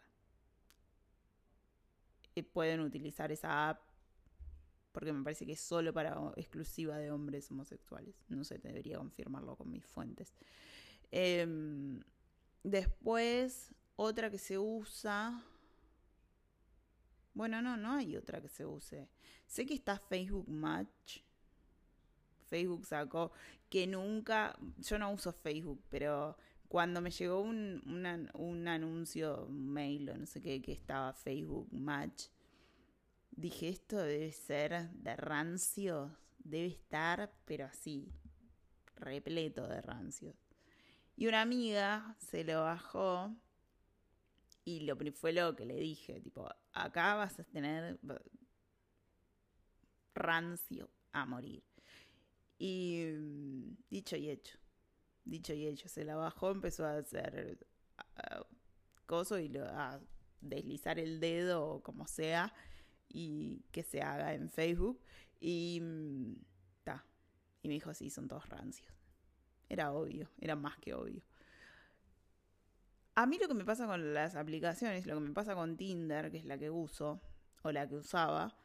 Y 2.35 2.43
pueden 2.43 2.81
utilizar 2.81 3.31
esa 3.31 3.69
app 3.69 3.87
porque 4.97 5.13
me 5.13 5.23
parece 5.23 5.45
que 5.45 5.51
es 5.51 5.59
solo 5.59 5.93
para 5.93 6.33
exclusiva 6.37 6.97
de 6.97 7.11
hombres 7.11 7.51
homosexuales. 7.51 8.15
No 8.29 8.43
sé, 8.43 8.57
debería 8.57 8.97
confirmarlo 8.97 9.55
con 9.55 9.69
mis 9.69 9.85
fuentes. 9.85 10.33
Em, 11.11 12.01
después, 12.63 13.75
otra 13.95 14.31
que 14.31 14.39
se 14.39 14.57
usa. 14.57 15.43
Bueno, 17.35 17.61
no, 17.61 17.77
no 17.77 17.91
hay 17.91 18.17
otra 18.17 18.41
que 18.41 18.49
se 18.49 18.65
use. 18.65 19.07
Sé 19.45 19.67
que 19.67 19.75
está 19.75 19.99
Facebook 19.99 20.49
Match. 20.49 21.19
Facebook 22.47 22.87
sacó 22.87 23.31
que 23.69 23.87
nunca. 23.87 24.57
Yo 24.77 24.97
no 24.99 25.11
uso 25.11 25.31
Facebook, 25.33 25.81
pero 25.89 26.37
cuando 26.67 27.01
me 27.01 27.11
llegó 27.11 27.41
un, 27.41 27.81
un 28.33 28.67
anuncio, 28.67 29.45
un 29.45 29.69
mail 29.69 30.09
o 30.09 30.17
no 30.17 30.25
sé 30.25 30.41
qué, 30.41 30.61
que 30.61 30.73
estaba 30.73 31.13
Facebook 31.13 31.67
Match 31.71 32.27
dije, 33.37 33.69
esto 33.69 33.97
debe 33.97 34.31
ser 34.31 34.89
de 34.89 35.15
rancios, 35.15 36.11
debe 36.39 36.67
estar, 36.67 37.31
pero 37.45 37.65
así, 37.65 38.11
repleto 38.95 39.67
de 39.67 39.81
rancios. 39.81 40.35
Y 41.15 41.27
una 41.27 41.41
amiga 41.41 42.15
se 42.19 42.43
lo 42.43 42.63
bajó 42.63 43.33
y 44.65 44.81
lo 44.81 44.97
fue 45.13 45.31
lo 45.31 45.55
que 45.55 45.65
le 45.65 45.75
dije, 45.75 46.19
tipo, 46.19 46.49
acá 46.73 47.15
vas 47.15 47.39
a 47.39 47.43
tener 47.43 47.99
rancio 50.13 50.89
a 51.11 51.25
morir. 51.25 51.63
Y 52.57 53.13
mm, 53.13 53.77
dicho 53.89 54.15
y 54.15 54.29
hecho, 54.29 54.57
dicho 55.25 55.53
y 55.53 55.67
hecho, 55.67 55.87
se 55.89 56.03
la 56.03 56.15
bajó, 56.15 56.51
empezó 56.51 56.85
a 56.85 56.97
hacer 56.97 57.57
uh, 57.99 58.43
coso 59.05 59.39
y 59.39 59.55
a 59.57 59.99
deslizar 60.41 60.99
el 60.99 61.19
dedo 61.19 61.65
o 61.65 61.83
como 61.83 62.07
sea 62.07 62.53
y 63.09 63.63
que 63.71 63.83
se 63.83 64.01
haga 64.01 64.33
en 64.33 64.49
Facebook. 64.49 64.99
Y 65.39 65.79
mm, 65.81 66.35
ta. 66.83 67.05
Y 67.61 67.67
me 67.67 67.75
dijo, 67.75 67.93
sí, 67.93 68.09
son 68.09 68.27
todos 68.27 68.47
rancios. 68.49 68.93
Era 69.69 69.91
obvio, 69.91 70.29
era 70.39 70.55
más 70.55 70.77
que 70.77 70.93
obvio. 70.93 71.23
A 73.15 73.25
mí 73.25 73.37
lo 73.39 73.47
que 73.47 73.55
me 73.55 73.65
pasa 73.65 73.87
con 73.87 74.13
las 74.13 74.35
aplicaciones, 74.35 75.05
lo 75.07 75.15
que 75.15 75.21
me 75.21 75.33
pasa 75.33 75.55
con 75.55 75.75
Tinder, 75.75 76.31
que 76.31 76.37
es 76.37 76.45
la 76.45 76.57
que 76.57 76.69
uso, 76.69 77.19
o 77.63 77.71
la 77.71 77.87
que 77.87 77.95
usaba, 77.95 78.55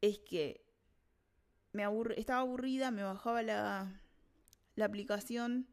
es 0.00 0.18
que 0.20 0.65
estaba 2.16 2.40
aburrida, 2.40 2.90
me 2.90 3.02
bajaba 3.02 3.42
la, 3.42 4.00
la 4.74 4.84
aplicación, 4.84 5.66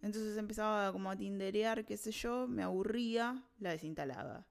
entonces 0.00 0.36
empezaba 0.36 0.92
como 0.92 1.10
a 1.10 1.16
tinderear, 1.16 1.84
qué 1.84 1.96
sé 1.96 2.12
yo, 2.12 2.46
me 2.46 2.62
aburría, 2.62 3.44
la 3.58 3.70
desinstalaba. 3.70 4.46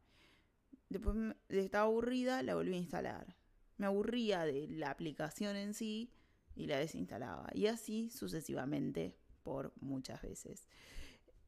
Después 0.90 1.16
estaba 1.50 1.86
aburrida, 1.86 2.44
la 2.44 2.56
volví 2.56 2.74
a 2.74 2.78
instalar. 2.78 3.36
Me 3.78 3.86
aburría 3.86 4.46
de 4.46 4.68
la 4.68 4.90
aplicación 4.90 5.56
en 5.56 5.74
sí 5.74 6.12
y 6.56 6.68
la 6.68 6.80
desinstalaba. 6.80 7.50
Y 7.54 7.68
así 7.68 8.10
sucesivamente 8.10 9.16
por 9.44 9.74
muchas 9.80 10.22
veces. 10.22 10.68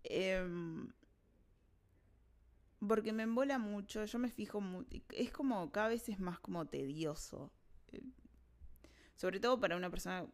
Em, 0.03 0.91
porque 2.87 3.11
me 3.11 3.23
embola 3.23 3.59
mucho, 3.59 4.05
yo 4.05 4.19
me 4.19 4.31
fijo, 4.31 4.61
es 5.11 5.31
como 5.31 5.71
cada 5.71 5.89
vez 5.89 6.07
es 6.07 6.19
más 6.19 6.39
como 6.39 6.67
tedioso. 6.67 7.51
Sobre 9.19 9.41
todo 9.41 9.59
para 9.59 9.75
una 9.75 9.89
persona, 9.89 10.25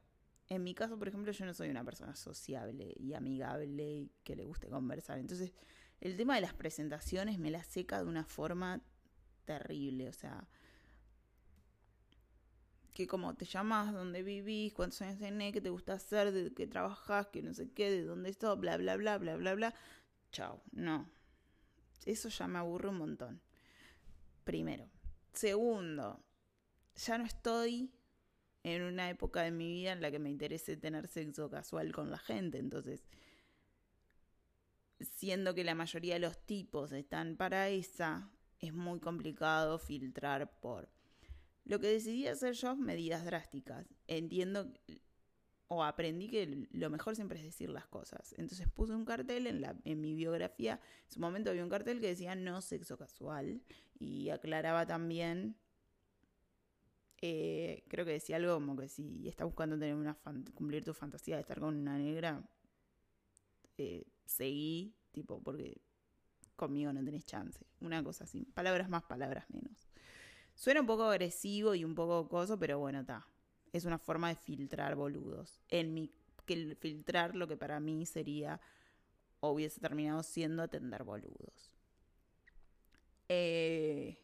en 0.48 0.64
mi 0.64 0.76
caso, 0.76 1.00
por 1.00 1.08
ejemplo, 1.08 1.32
yo 1.32 1.44
no 1.44 1.56
soy 1.56 1.70
una 1.70 1.84
persona 1.84 2.16
sociable 2.16 2.94
y 3.00 3.16
amigable 3.16 3.84
y 3.84 4.12
que 4.24 4.36
le 4.36 4.46
guste 4.46 4.70
conversar. 4.70 5.18
Entonces, 5.18 5.54
el 6.02 6.16
tema 6.16 6.36
de 6.36 6.42
las 6.42 6.54
presentaciones 6.54 7.40
me 7.40 7.50
la 7.50 7.64
seca 7.64 7.98
de 7.98 8.08
una 8.08 8.26
forma 8.26 8.84
terrible, 9.46 10.08
o 10.08 10.14
sea, 10.14 10.48
que 12.94 13.08
como 13.08 13.34
te 13.34 13.46
llamas, 13.46 13.92
dónde 13.92 14.22
vivís, 14.22 14.72
cuántos 14.72 15.02
años 15.02 15.18
tenés, 15.18 15.52
qué 15.52 15.62
te 15.62 15.72
gusta 15.72 15.94
hacer, 15.94 16.32
de 16.32 16.54
qué 16.54 16.68
trabajás, 16.68 17.26
que 17.30 17.42
no 17.42 17.56
sé 17.56 17.72
qué, 17.72 17.90
de 17.90 18.04
dónde 18.04 18.30
estás, 18.30 18.56
bla, 18.60 18.78
bla, 18.78 18.98
bla, 18.98 19.18
bla, 19.18 19.36
bla, 19.36 19.56
bla. 19.56 19.74
Chao, 20.32 20.62
no. 20.74 21.10
Eso 22.06 22.30
ya 22.30 22.48
me 22.48 22.60
aburre 22.60 22.90
un 22.90 23.00
montón. 23.00 23.42
Primero. 24.44 24.88
Segundo, 25.34 26.24
ya 26.96 27.18
no 27.18 27.26
estoy 27.26 27.92
en 28.66 28.82
una 28.82 29.12
época 29.12 29.44
de 29.44 29.52
mi 29.52 29.72
vida 29.72 29.92
en 29.92 30.02
la 30.02 30.10
que 30.10 30.18
me 30.18 30.32
interese 30.32 30.76
tener 30.76 31.08
sexo 31.08 31.50
casual 31.52 31.92
con 31.92 32.10
la 32.10 32.18
gente, 32.18 32.58
entonces 32.58 33.06
siendo 35.00 35.54
que 35.54 35.64
la 35.64 35.76
mayoría 35.76 36.16
de 36.16 36.20
los 36.20 36.38
tipos 36.46 36.92
están 36.92 37.38
para 37.38 37.70
esa, 37.70 38.32
es 38.60 38.74
muy 38.74 39.00
complicado 39.00 39.78
filtrar 39.78 40.60
por... 40.60 40.90
Lo 41.64 41.80
que 41.80 41.88
decidí 41.88 42.28
hacer 42.28 42.54
yo, 42.54 42.76
medidas 42.76 43.26
drásticas. 43.26 43.88
Entiendo 44.08 44.72
o 45.68 45.84
aprendí 45.84 46.30
que 46.30 46.68
lo 46.72 46.90
mejor 46.90 47.16
siempre 47.16 47.40
es 47.40 47.46
decir 47.46 47.70
las 47.70 47.88
cosas. 47.88 48.34
Entonces 48.38 48.68
puse 48.70 48.94
un 48.94 49.06
cartel 49.06 49.48
en, 49.48 49.62
la, 49.62 49.76
en 49.84 50.02
mi 50.02 50.14
biografía. 50.16 50.80
En 51.06 51.12
su 51.12 51.20
momento 51.20 51.50
había 51.50 51.64
un 51.64 51.70
cartel 51.70 52.00
que 52.00 52.08
decía 52.08 52.36
no 52.36 52.62
sexo 52.62 52.98
casual 52.98 53.62
y 54.00 54.30
aclaraba 54.30 54.86
también, 54.86 55.56
creo 57.88 58.06
que 58.06 58.12
decía 58.12 58.38
algo 58.38 58.56
como 58.56 58.76
que 58.76 58.88
si 58.88 59.28
estás 59.28 59.46
buscando 59.46 59.78
tener 59.78 59.96
una 59.96 60.18
cumplir 60.54 60.84
tu 60.84 60.94
fantasía 60.94 61.36
de 61.36 61.42
estar 61.42 61.60
con 61.60 61.76
una 61.76 61.98
negra, 61.98 62.44
eh, 63.78 64.06
seguí, 64.26 64.96
tipo, 65.12 65.42
porque 65.42 65.82
conmigo 66.56 66.92
no 66.94 67.04
tenés 67.04 67.26
chance. 67.26 67.66
Una 67.82 68.04
cosa 68.04 68.24
así. 68.24 68.46
Palabras 68.54 68.90
más, 68.90 69.04
palabras 69.04 69.46
menos. 69.50 69.88
Suena 70.54 70.82
un 70.82 70.88
poco 70.88 71.04
agresivo 71.04 71.76
y 71.76 71.84
un 71.84 71.96
poco 71.96 72.28
coso, 72.30 72.58
pero 72.58 72.80
bueno, 72.80 73.02
está. 73.02 73.28
Es 73.74 73.86
una 73.86 74.00
forma 74.00 74.30
de 74.30 74.36
filtrar 74.36 74.96
boludos. 74.96 75.62
En 75.70 75.94
mi. 75.94 76.12
que 76.46 76.76
filtrar 76.80 77.36
lo 77.36 77.48
que 77.48 77.58
para 77.58 77.80
mí 77.80 78.06
sería. 78.06 78.62
o 79.42 79.52
hubiese 79.52 79.80
terminado 79.82 80.24
siendo 80.24 80.64
atender 80.64 81.04
boludos. 81.04 81.72
Eh, 83.28 84.18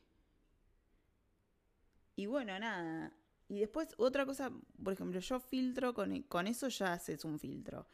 y 2.16 2.26
bueno, 2.26 2.58
nada. 2.60 3.14
Y 3.48 3.60
después, 3.60 3.90
otra 3.98 4.26
cosa, 4.26 4.52
por 4.82 4.94
ejemplo, 4.94 5.20
yo 5.20 5.40
filtro, 5.40 5.94
con, 5.94 6.22
con 6.24 6.48
eso 6.48 6.68
ya 6.70 6.94
haces 6.94 7.26
un 7.26 7.38
filtro. 7.40 7.88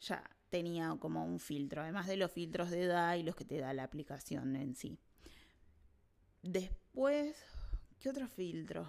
Ya, 0.00 0.28
tenía 0.50 0.96
como 1.00 1.24
un 1.24 1.40
filtro, 1.40 1.82
además 1.82 2.06
de 2.06 2.16
los 2.16 2.30
filtros 2.30 2.70
de 2.70 2.84
edad 2.84 3.16
y 3.16 3.22
los 3.22 3.34
que 3.34 3.44
te 3.44 3.58
da 3.58 3.72
la 3.74 3.84
aplicación 3.84 4.54
en 4.56 4.74
sí. 4.74 4.98
Después, 6.42 7.36
¿qué 7.98 8.10
otro 8.10 8.28
filtro? 8.28 8.86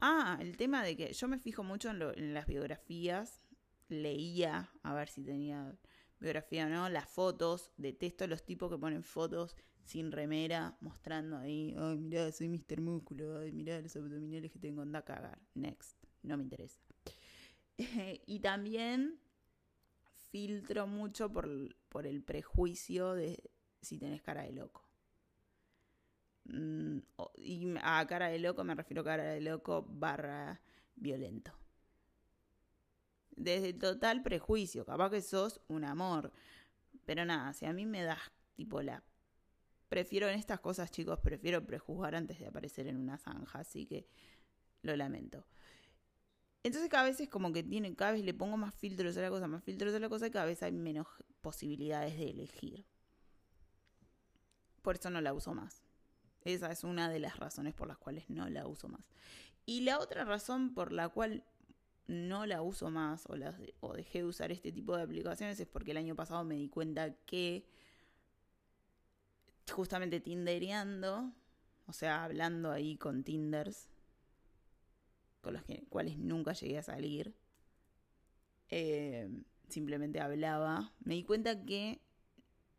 Ah, 0.00 0.38
el 0.40 0.56
tema 0.56 0.82
de 0.82 0.96
que 0.96 1.12
yo 1.12 1.28
me 1.28 1.38
fijo 1.38 1.64
mucho 1.64 1.90
en, 1.90 2.32
las 2.32 2.46
biografías, 2.46 3.42
leía 3.88 4.70
a 4.82 4.94
ver 4.94 5.08
si 5.08 5.22
tenía 5.22 5.76
biografía 6.20 6.66
o 6.66 6.68
no, 6.68 6.88
las 6.88 7.08
fotos, 7.08 7.72
detesto 7.76 8.26
los 8.26 8.44
tipos 8.44 8.70
que 8.70 8.78
ponen 8.78 9.02
fotos 9.02 9.56
sin 9.84 10.12
remera, 10.12 10.76
mostrando 10.80 11.36
ahí, 11.36 11.74
ay, 11.78 11.98
mirá, 11.98 12.30
soy 12.32 12.48
Mr. 12.48 12.80
Músculo, 12.80 13.38
ay, 13.38 13.52
mirá 13.52 13.80
los 13.80 13.96
abdominales 13.96 14.52
que 14.52 14.58
tengo, 14.58 14.82
anda 14.82 15.00
a 15.00 15.04
cagar. 15.04 15.38
Next, 15.54 15.96
no 16.22 16.36
me 16.36 16.42
interesa. 16.42 16.80
y 18.26 18.40
también 18.40 19.20
filtro 20.30 20.86
mucho 20.86 21.32
por, 21.32 22.06
el 22.06 22.22
prejuicio 22.22 23.14
de 23.14 23.50
si 23.80 23.98
tenés 23.98 24.22
cara 24.22 24.42
de 24.42 24.52
loco. 24.52 24.84
Mm, 26.44 26.98
y 27.36 27.74
a 27.82 28.06
cara 28.06 28.28
de 28.28 28.38
loco 28.38 28.64
me 28.64 28.74
refiero 28.74 29.02
a 29.02 29.04
cara 29.04 29.24
de 29.24 29.40
loco 29.40 29.86
barra 29.88 30.60
violento. 30.96 31.52
Desde 33.30 33.72
total 33.72 34.22
prejuicio, 34.22 34.84
capaz 34.84 35.10
que 35.10 35.22
sos 35.22 35.60
un 35.68 35.84
amor. 35.84 36.32
Pero 37.04 37.24
nada, 37.24 37.52
si 37.52 37.66
a 37.66 37.72
mí 37.72 37.86
me 37.86 38.02
das 38.02 38.18
tipo 38.54 38.82
la... 38.82 39.02
Prefiero 39.88 40.28
en 40.28 40.38
estas 40.38 40.60
cosas, 40.60 40.90
chicos, 40.90 41.18
prefiero 41.20 41.64
prejuzgar 41.64 42.14
antes 42.14 42.38
de 42.38 42.46
aparecer 42.46 42.86
en 42.86 42.96
una 42.96 43.16
zanja, 43.16 43.60
así 43.60 43.86
que 43.86 44.06
lo 44.82 44.94
lamento. 44.96 45.44
Entonces 46.62 46.90
cada 46.90 47.04
vez 47.04 47.20
es 47.20 47.28
como 47.28 47.52
que 47.52 47.62
tiene, 47.62 47.94
cada 47.94 48.12
vez 48.12 48.24
le 48.24 48.34
pongo 48.34 48.56
más 48.56 48.74
filtros 48.74 49.16
a 49.16 49.22
la 49.22 49.30
cosa, 49.30 49.46
más 49.46 49.64
filtros 49.64 49.94
a 49.94 49.98
la 49.98 50.08
cosa, 50.08 50.26
y 50.26 50.30
cada 50.30 50.44
vez 50.44 50.62
hay 50.62 50.72
menos 50.72 51.06
posibilidades 51.40 52.18
de 52.18 52.30
elegir. 52.30 52.84
Por 54.82 54.96
eso 54.96 55.08
no 55.10 55.20
la 55.20 55.32
uso 55.32 55.54
más. 55.54 55.82
Esa 56.44 56.70
es 56.70 56.84
una 56.84 57.08
de 57.10 57.18
las 57.20 57.38
razones 57.38 57.74
por 57.74 57.88
las 57.88 57.98
cuales 57.98 58.28
no 58.28 58.48
la 58.48 58.66
uso 58.66 58.88
más. 58.88 59.08
Y 59.66 59.82
la 59.82 59.98
otra 59.98 60.24
razón 60.24 60.74
por 60.74 60.92
la 60.92 61.08
cual 61.08 61.44
no 62.06 62.46
la 62.46 62.62
uso 62.62 62.90
más 62.90 63.26
o, 63.26 63.34
o 63.80 63.94
dejé 63.94 64.20
de 64.20 64.24
usar 64.24 64.50
este 64.50 64.72
tipo 64.72 64.96
de 64.96 65.02
aplicaciones 65.02 65.60
es 65.60 65.66
porque 65.66 65.90
el 65.90 65.98
año 65.98 66.16
pasado 66.16 66.42
me 66.44 66.56
di 66.56 66.68
cuenta 66.68 67.14
que 67.26 67.66
justamente 69.70 70.20
tindereando, 70.20 71.32
o 71.86 71.92
sea, 71.92 72.24
hablando 72.24 72.70
ahí 72.70 72.96
con 72.96 73.24
Tinders, 73.24 73.88
con 75.40 75.54
los 75.54 75.62
cuales 75.88 76.18
nunca 76.18 76.52
llegué 76.52 76.78
a 76.78 76.82
salir, 76.82 77.34
eh, 78.68 79.28
simplemente 79.68 80.20
hablaba, 80.20 80.92
me 81.00 81.14
di 81.14 81.24
cuenta 81.24 81.64
que 81.64 82.02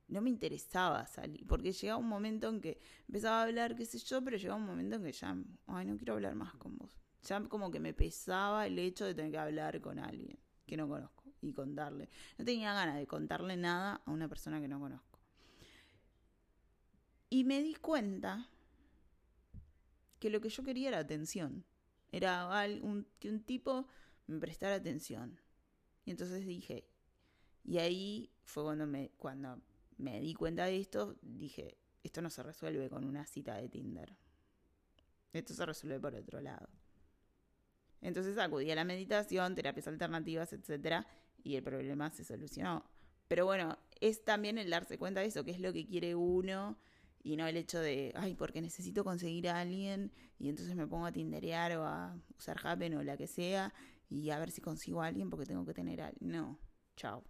no 0.07 0.21
me 0.21 0.29
interesaba 0.29 1.05
salir, 1.05 1.45
porque 1.47 1.71
llegaba 1.71 1.99
un 1.99 2.07
momento 2.07 2.49
en 2.49 2.61
que 2.61 2.79
empezaba 3.07 3.41
a 3.41 3.43
hablar, 3.43 3.75
qué 3.75 3.85
sé 3.85 3.99
yo, 3.99 4.23
pero 4.23 4.37
llegaba 4.37 4.59
un 4.59 4.65
momento 4.65 4.95
en 4.95 5.03
que 5.03 5.11
ya, 5.11 5.35
ay, 5.67 5.85
no 5.85 5.97
quiero 5.97 6.13
hablar 6.13 6.35
más 6.35 6.53
con 6.55 6.77
vos. 6.77 6.99
Ya 7.23 7.41
como 7.47 7.69
que 7.69 7.79
me 7.79 7.93
pesaba 7.93 8.65
el 8.65 8.79
hecho 8.79 9.05
de 9.05 9.13
tener 9.13 9.31
que 9.31 9.37
hablar 9.37 9.81
con 9.81 9.99
alguien 9.99 10.39
que 10.65 10.77
no 10.77 10.87
conozco 10.87 11.23
y 11.41 11.53
contarle. 11.53 12.09
No 12.37 12.45
tenía 12.45 12.73
ganas 12.73 12.95
de 12.95 13.07
contarle 13.07 13.57
nada 13.57 14.01
a 14.05 14.11
una 14.11 14.27
persona 14.27 14.61
que 14.61 14.67
no 14.67 14.79
conozco. 14.79 15.08
Y 17.29 17.43
me 17.43 17.61
di 17.61 17.75
cuenta 17.75 18.49
que 20.19 20.29
lo 20.29 20.41
que 20.41 20.49
yo 20.49 20.63
quería 20.63 20.89
era 20.89 20.99
atención. 20.99 21.65
Era 22.11 22.49
que 23.19 23.29
un 23.29 23.43
tipo 23.43 23.87
me 24.27 24.39
prestara 24.39 24.75
atención. 24.75 25.39
Y 26.05 26.11
entonces 26.11 26.45
dije, 26.45 26.87
y 27.63 27.77
ahí 27.77 28.31
fue 28.43 28.63
cuando 28.63 28.87
me, 28.87 29.11
cuando 29.17 29.61
me 29.97 30.19
di 30.19 30.33
cuenta 30.33 30.65
de 30.65 30.79
esto, 30.79 31.17
dije, 31.21 31.77
esto 32.03 32.21
no 32.21 32.29
se 32.29 32.41
resuelve 32.41 32.89
con 32.89 33.03
una 33.03 33.25
cita 33.25 33.55
de 33.57 33.69
Tinder. 33.69 34.15
Esto 35.33 35.53
se 35.53 35.65
resuelve 35.65 35.99
por 35.99 36.15
otro 36.15 36.41
lado. 36.41 36.67
Entonces 38.01 38.37
acudí 38.37 38.71
a 38.71 38.75
la 38.75 38.85
meditación, 38.85 39.55
terapias 39.55 39.87
alternativas, 39.87 40.53
etc. 40.53 41.05
Y 41.43 41.55
el 41.55 41.63
problema 41.63 42.09
se 42.11 42.23
solucionó. 42.23 42.85
Pero 43.27 43.45
bueno, 43.45 43.77
es 43.99 44.23
también 44.23 44.57
el 44.57 44.69
darse 44.69 44.97
cuenta 44.97 45.19
de 45.19 45.27
eso, 45.27 45.43
que 45.43 45.51
es 45.51 45.59
lo 45.59 45.71
que 45.73 45.85
quiere 45.85 46.15
uno 46.15 46.77
y 47.21 47.35
no 47.35 47.47
el 47.47 47.57
hecho 47.57 47.79
de, 47.79 48.13
ay, 48.15 48.35
porque 48.35 48.61
necesito 48.61 49.03
conseguir 49.03 49.49
a 49.49 49.59
alguien 49.59 50.11
y 50.37 50.49
entonces 50.49 50.75
me 50.75 50.87
pongo 50.87 51.05
a 51.05 51.11
tinderear 51.11 51.75
o 51.77 51.85
a 51.85 52.17
usar 52.37 52.59
Happen 52.63 52.95
o 52.95 53.03
la 53.03 53.17
que 53.17 53.27
sea 53.27 53.73
y 54.09 54.29
a 54.29 54.39
ver 54.39 54.51
si 54.51 54.61
consigo 54.61 55.01
a 55.01 55.07
alguien 55.07 55.29
porque 55.29 55.45
tengo 55.45 55.65
que 55.65 55.73
tener 55.73 56.01
a 56.01 56.07
alguien. 56.07 56.31
No, 56.31 56.59
chao. 56.95 57.23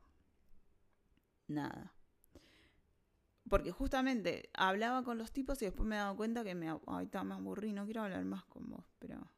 Nada. 1.47 1.93
Porque 3.49 3.71
justamente 3.71 4.49
hablaba 4.53 5.03
con 5.03 5.17
los 5.17 5.31
tipos 5.31 5.61
y 5.61 5.65
después 5.65 5.87
me 5.87 5.95
he 5.95 5.99
dado 5.99 6.15
cuenta 6.15 6.43
que 6.43 6.53
me, 6.53 6.69
ay, 6.69 7.05
está, 7.05 7.23
más 7.23 7.39
aburrí, 7.39 7.73
no 7.73 7.85
quiero 7.85 8.03
hablar 8.03 8.23
más 8.23 8.45
con 8.45 8.69
vos, 8.69 8.85
pero 8.99 9.31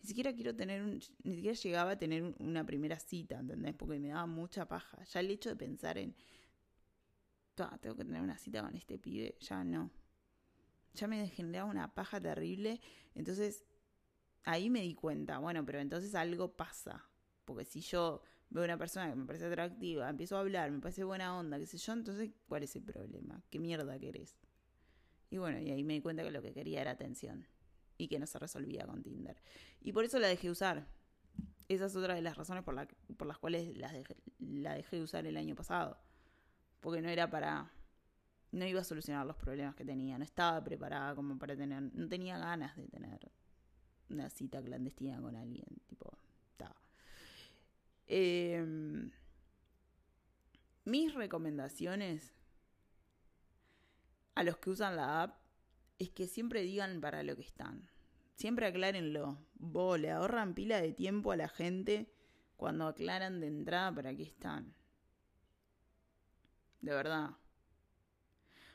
ni 0.00 0.08
siquiera 0.08 0.32
quiero 0.32 0.56
tener 0.56 0.82
un, 0.82 1.00
ni 1.22 1.34
siquiera 1.34 1.54
llegaba 1.54 1.90
a 1.92 1.98
tener 1.98 2.34
una 2.38 2.64
primera 2.64 2.98
cita, 2.98 3.38
¿entendés? 3.38 3.74
Porque 3.74 3.98
me 3.98 4.08
daba 4.08 4.26
mucha 4.26 4.66
paja. 4.66 5.04
Ya 5.04 5.20
el 5.20 5.30
hecho 5.30 5.50
de 5.50 5.56
pensar 5.56 5.98
en, 5.98 6.16
tengo 7.54 7.96
que 7.96 8.04
tener 8.04 8.22
una 8.22 8.38
cita 8.38 8.62
con 8.62 8.74
este 8.74 8.98
pibe, 8.98 9.36
ya 9.40 9.64
no. 9.64 9.90
Ya 10.94 11.06
me 11.06 11.28
generaba 11.28 11.70
una 11.70 11.94
paja 11.94 12.20
terrible. 12.20 12.80
Entonces, 13.14 13.64
ahí 14.44 14.70
me 14.70 14.80
di 14.80 14.94
cuenta, 14.94 15.38
bueno, 15.38 15.64
pero 15.64 15.80
entonces 15.80 16.14
algo 16.14 16.56
pasa. 16.56 17.08
Porque 17.44 17.64
si 17.64 17.80
yo 17.80 18.22
veo 18.50 18.64
una 18.64 18.78
persona 18.78 19.10
que 19.10 19.16
me 19.16 19.26
parece 19.26 19.46
atractiva, 19.46 20.08
empiezo 20.08 20.36
a 20.36 20.40
hablar, 20.40 20.70
me 20.70 20.80
parece 20.80 21.04
buena 21.04 21.38
onda, 21.38 21.58
qué 21.58 21.66
sé 21.66 21.78
yo, 21.78 21.92
entonces, 21.92 22.30
¿cuál 22.48 22.62
es 22.64 22.74
el 22.76 22.82
problema? 22.82 23.42
¿Qué 23.50 23.58
mierda 23.58 23.98
querés? 23.98 24.36
Y 25.30 25.38
bueno, 25.38 25.60
y 25.60 25.70
ahí 25.70 25.84
me 25.84 25.94
di 25.94 26.00
cuenta 26.00 26.24
que 26.24 26.30
lo 26.30 26.42
que 26.42 26.52
quería 26.52 26.80
era 26.80 26.90
atención 26.90 27.46
y 27.96 28.08
que 28.08 28.18
no 28.18 28.26
se 28.26 28.38
resolvía 28.38 28.86
con 28.86 29.02
Tinder. 29.02 29.40
Y 29.80 29.92
por 29.92 30.04
eso 30.04 30.18
la 30.18 30.26
dejé 30.26 30.50
usar. 30.50 30.88
Esa 31.68 31.86
es 31.86 31.94
otra 31.94 32.14
de 32.14 32.22
las 32.22 32.36
razones 32.36 32.64
por, 32.64 32.74
la, 32.74 32.88
por 33.16 33.28
las 33.28 33.38
cuales 33.38 33.76
la 33.76 33.92
dejé, 33.92 34.16
la 34.40 34.74
dejé 34.74 34.96
de 34.96 35.02
usar 35.02 35.26
el 35.26 35.36
año 35.36 35.54
pasado. 35.54 35.98
Porque 36.80 37.02
no 37.02 37.08
era 37.08 37.30
para... 37.30 37.70
No 38.52 38.66
iba 38.66 38.80
a 38.80 38.84
solucionar 38.84 39.26
los 39.26 39.36
problemas 39.36 39.76
que 39.76 39.84
tenía. 39.84 40.18
No 40.18 40.24
estaba 40.24 40.62
preparada 40.62 41.14
como 41.14 41.38
para 41.38 41.56
tener... 41.56 41.82
No 41.94 42.08
tenía 42.08 42.38
ganas 42.38 42.76
de 42.76 42.88
tener 42.88 43.30
una 44.08 44.28
cita 44.28 44.62
clandestina 44.62 45.20
con 45.20 45.36
alguien. 45.36 45.66
Tipo, 45.86 46.12
estaba. 46.50 46.76
Em, 48.06 49.10
mis 50.84 51.14
recomendaciones 51.14 52.34
a 54.34 54.42
los 54.42 54.56
que 54.58 54.70
usan 54.70 54.96
la 54.96 55.22
app 55.22 55.38
es 55.98 56.10
que 56.10 56.26
siempre 56.26 56.62
digan 56.62 57.00
para 57.00 57.22
lo 57.22 57.36
que 57.36 57.42
están. 57.42 57.88
Siempre 58.34 58.66
aclárenlo. 58.66 59.38
Vos 59.54 60.00
le 60.00 60.10
ahorran 60.10 60.54
pila 60.54 60.80
de 60.80 60.92
tiempo 60.92 61.30
a 61.30 61.36
la 61.36 61.48
gente 61.48 62.10
cuando 62.56 62.86
aclaran 62.88 63.40
de 63.40 63.48
entrada 63.48 63.94
para 63.94 64.14
qué 64.16 64.22
están. 64.22 64.74
De 66.80 66.92
verdad. 66.92 67.30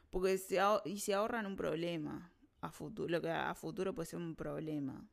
Porque 0.10 0.38
se, 0.38 0.60
y 0.86 1.00
se 1.00 1.14
ahorran 1.14 1.46
un 1.46 1.56
problema 1.56 2.32
a 2.62 2.72
futuro, 2.72 3.10
lo 3.10 3.22
que 3.22 3.30
a 3.30 3.54
futuro 3.56 3.94
puede 3.94 4.08
ser 4.08 4.20
un 4.20 4.36
problema. 4.36 5.08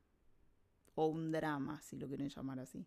O 0.95 1.07
un 1.07 1.31
drama, 1.31 1.81
si 1.81 1.97
lo 1.97 2.07
quieren 2.07 2.29
llamar 2.29 2.59
así. 2.59 2.85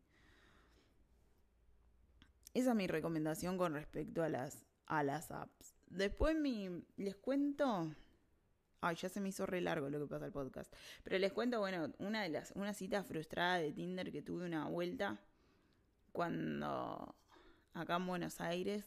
Esa 2.55 2.71
es 2.71 2.77
mi 2.77 2.87
recomendación 2.87 3.59
con 3.59 3.75
respecto 3.75 4.23
a 4.23 4.29
las, 4.29 4.65
a 4.87 5.03
las 5.03 5.31
apps. 5.31 5.75
Después 5.89 6.37
mi, 6.37 6.85
les 6.97 7.17
cuento 7.17 7.93
Ay, 8.81 8.95
ya 8.97 9.09
se 9.09 9.21
me 9.21 9.31
hizo 9.31 9.47
re 9.47 9.61
largo 9.61 9.89
lo 9.89 9.99
que 9.99 10.07
pasa 10.07 10.27
el 10.27 10.33
podcast. 10.33 10.73
Pero 11.03 11.19
les 11.19 11.33
cuento, 11.33 11.59
bueno, 11.59 11.93
una 11.99 12.23
de 12.23 12.29
las, 12.29 12.53
una 12.55 12.75
cita 12.75 13.03
frustrada 13.03 13.59
de 13.59 13.73
Tinder 13.73 14.13
que 14.13 14.23
tuve 14.23 14.45
una 14.45 14.69
vuelta 14.69 15.19
cuando 16.13 17.15
acá 17.75 17.97
en 17.97 18.07
Buenos 18.07 18.41
Aires, 18.41 18.85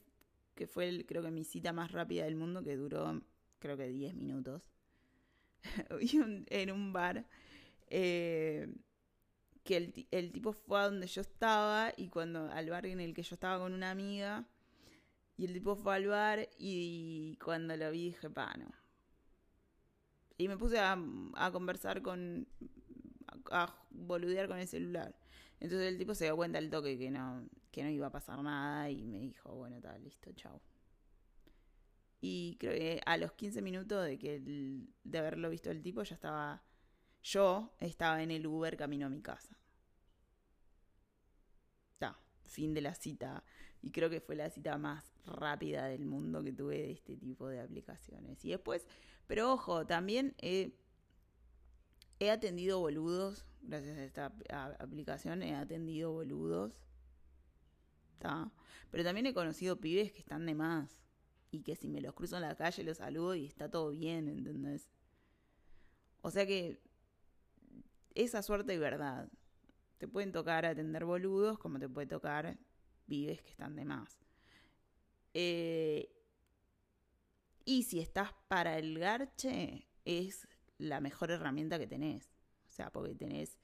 que 0.60 0.68
fue 0.68 0.88
el, 0.88 1.08
creo 1.08 1.24
que 1.24 1.32
mi 1.32 1.44
cita 1.44 1.74
más 1.74 1.92
rápida 1.92 2.26
del 2.26 2.36
mundo, 2.36 2.62
que 2.64 2.76
duró 2.76 3.22
creo 3.58 3.78
que 3.78 3.88
10 3.88 4.14
minutos. 4.14 4.62
en 6.50 6.72
un 6.72 6.94
bar. 6.94 7.26
Eh, 7.88 8.72
que 9.64 9.78
el, 9.78 10.08
el, 10.12 10.32
tipo 10.32 10.54
fue 10.54 10.80
a 10.80 10.86
donde 10.86 11.08
yo 11.08 11.22
estaba 11.22 11.92
y 11.98 12.10
cuando 12.10 12.52
al 12.52 12.70
bar 12.70 12.86
en 12.86 13.00
el 13.00 13.14
que 13.14 13.24
yo 13.24 13.34
estaba 13.34 13.60
con 13.60 13.74
una 13.74 13.90
amiga 13.90 14.48
y 15.38 15.46
el 15.46 15.54
tipo 15.54 15.76
fue 15.76 15.96
al 15.96 16.08
bar 16.08 16.50
y 16.58 17.38
cuando 17.44 17.76
lo 17.76 17.92
vi 17.92 18.06
dije, 18.06 18.30
pa, 18.30 18.54
no, 18.58 18.72
y 20.40 20.48
me 20.48 20.58
puse 20.58 20.80
a, 20.80 20.98
conversar 21.52 22.02
con. 22.02 22.48
A, 23.52 23.76
boludear 23.90 24.48
con 24.48 24.60
el 24.60 24.68
celular. 24.68 25.16
Entonces 25.60 25.88
el 25.88 25.98
tipo 25.98 26.16
se 26.16 26.26
dio 26.26 26.36
cuenta 26.36 26.58
al 26.58 26.70
toque 26.70 26.98
que 26.98 27.12
no, 27.12 27.48
que 27.72 27.84
no 27.84 27.90
iba 27.90 28.08
a 28.08 28.12
pasar 28.12 28.42
nada 28.42 28.90
y 28.90 29.06
me 29.06 29.20
dijo, 29.20 29.54
bueno, 29.56 29.78
está 29.78 29.98
listo, 29.98 30.32
chao. 30.34 30.62
Y 32.22 32.58
creo 32.60 32.74
que 32.74 33.02
a 33.06 33.18
los 33.18 33.34
15 33.34 33.62
minutos 33.62 34.06
de 34.06 34.18
que 34.18 34.42
de 35.04 35.18
haberlo 35.18 35.50
visto 35.50 35.72
el 35.72 35.82
tipo 35.82 36.04
ya 36.04 36.16
estaba 36.16 36.64
yo 37.22 37.74
estaba 37.80 38.24
en 38.24 38.32
el 38.32 38.48
Uber 38.48 38.78
camino 38.78 39.08
a 39.08 39.10
mi 39.10 39.22
casa. 39.22 39.58
Ya, 42.00 42.18
fin 42.46 42.74
de 42.74 42.82
la 42.82 42.94
cita. 42.96 43.44
Y 43.82 43.92
creo 43.92 44.10
que 44.10 44.22
fue 44.22 44.36
la 44.36 44.50
cita 44.50 44.78
más 44.78 45.14
rápida 45.26 45.86
del 45.86 46.06
mundo 46.06 46.44
que 46.44 46.52
tuve 46.54 46.78
de 46.78 46.92
este 46.92 47.16
tipo 47.18 47.48
de 47.48 47.62
aplicaciones. 47.62 48.44
Y 48.44 48.52
después 48.52 48.86
pero 49.30 49.54
ojo, 49.54 49.86
también 49.86 50.34
he, 52.20 52.32
atendido 52.32 52.80
boludos, 52.80 53.46
gracias 53.62 53.98
a 53.98 54.04
esta 54.04 54.34
aplicación 54.80 55.44
he 55.44 55.56
atendido 55.56 56.12
boludos. 56.12 56.80
Pero 58.92 59.04
también 59.04 59.26
he 59.26 59.34
conocido 59.34 59.80
pibes 59.80 60.12
que 60.12 60.20
están 60.20 60.46
de 60.46 60.56
más. 60.56 61.04
Y 61.52 61.62
que 61.62 61.76
si 61.76 61.90
me 61.90 62.02
los 62.02 62.14
cruzo 62.14 62.36
en 62.36 62.44
la 62.44 62.56
calle 62.56 62.84
los 62.84 62.98
saludo 62.98 63.36
y 63.36 63.46
está 63.46 63.70
todo 63.70 63.90
bien, 63.90 64.28
¿entendés? 64.28 64.90
O 66.22 66.30
sea 66.30 66.46
que 66.46 66.82
esa 68.14 68.44
suerte 68.44 68.74
es 68.74 68.80
verdad. 68.80 69.32
Te 69.98 70.08
pueden 70.08 70.32
tocar 70.32 70.66
atender 70.66 71.06
boludos 71.06 71.58
como 71.58 71.80
te 71.80 71.90
puede 71.90 72.08
tocar 72.08 72.58
pibes 73.08 73.42
que 73.42 73.50
están 73.50 73.76
de 73.76 73.86
más. 73.86 74.20
Eh, 75.34 76.12
y 77.66 77.84
si 77.84 78.00
estás 78.00 78.34
para 78.48 78.78
el 78.78 78.98
garche, 79.00 79.88
es 80.06 80.48
la 80.80 81.00
mejor 81.00 81.30
herramienta 81.30 81.78
que 81.78 81.86
tenés. 81.86 82.32
O 82.68 82.72
sea, 82.72 82.90
porque 82.90 83.14
tenés 83.14 83.60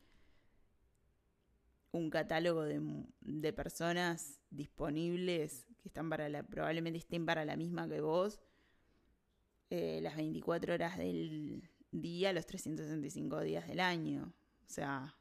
un 1.92 2.10
catálogo 2.10 2.64
de, 2.64 3.54
personas 3.54 4.42
disponibles 4.50 5.66
que 5.82 5.88
están 5.88 6.10
para 6.10 6.28
la, 6.30 6.44
probablemente 6.44 7.00
estén 7.00 7.26
para 7.26 7.46
la 7.46 7.56
misma 7.56 7.88
que 7.88 8.02
vos, 8.02 8.42
eh, 9.70 10.00
las 10.02 10.18
24 10.18 10.74
horas 10.74 10.98
del 10.98 11.70
día, 11.92 12.34
los 12.34 12.46
365 12.46 13.42
días 13.42 13.68
del 13.68 13.80
año. 13.80 14.34
O 14.66 14.70
sea, 14.70 15.16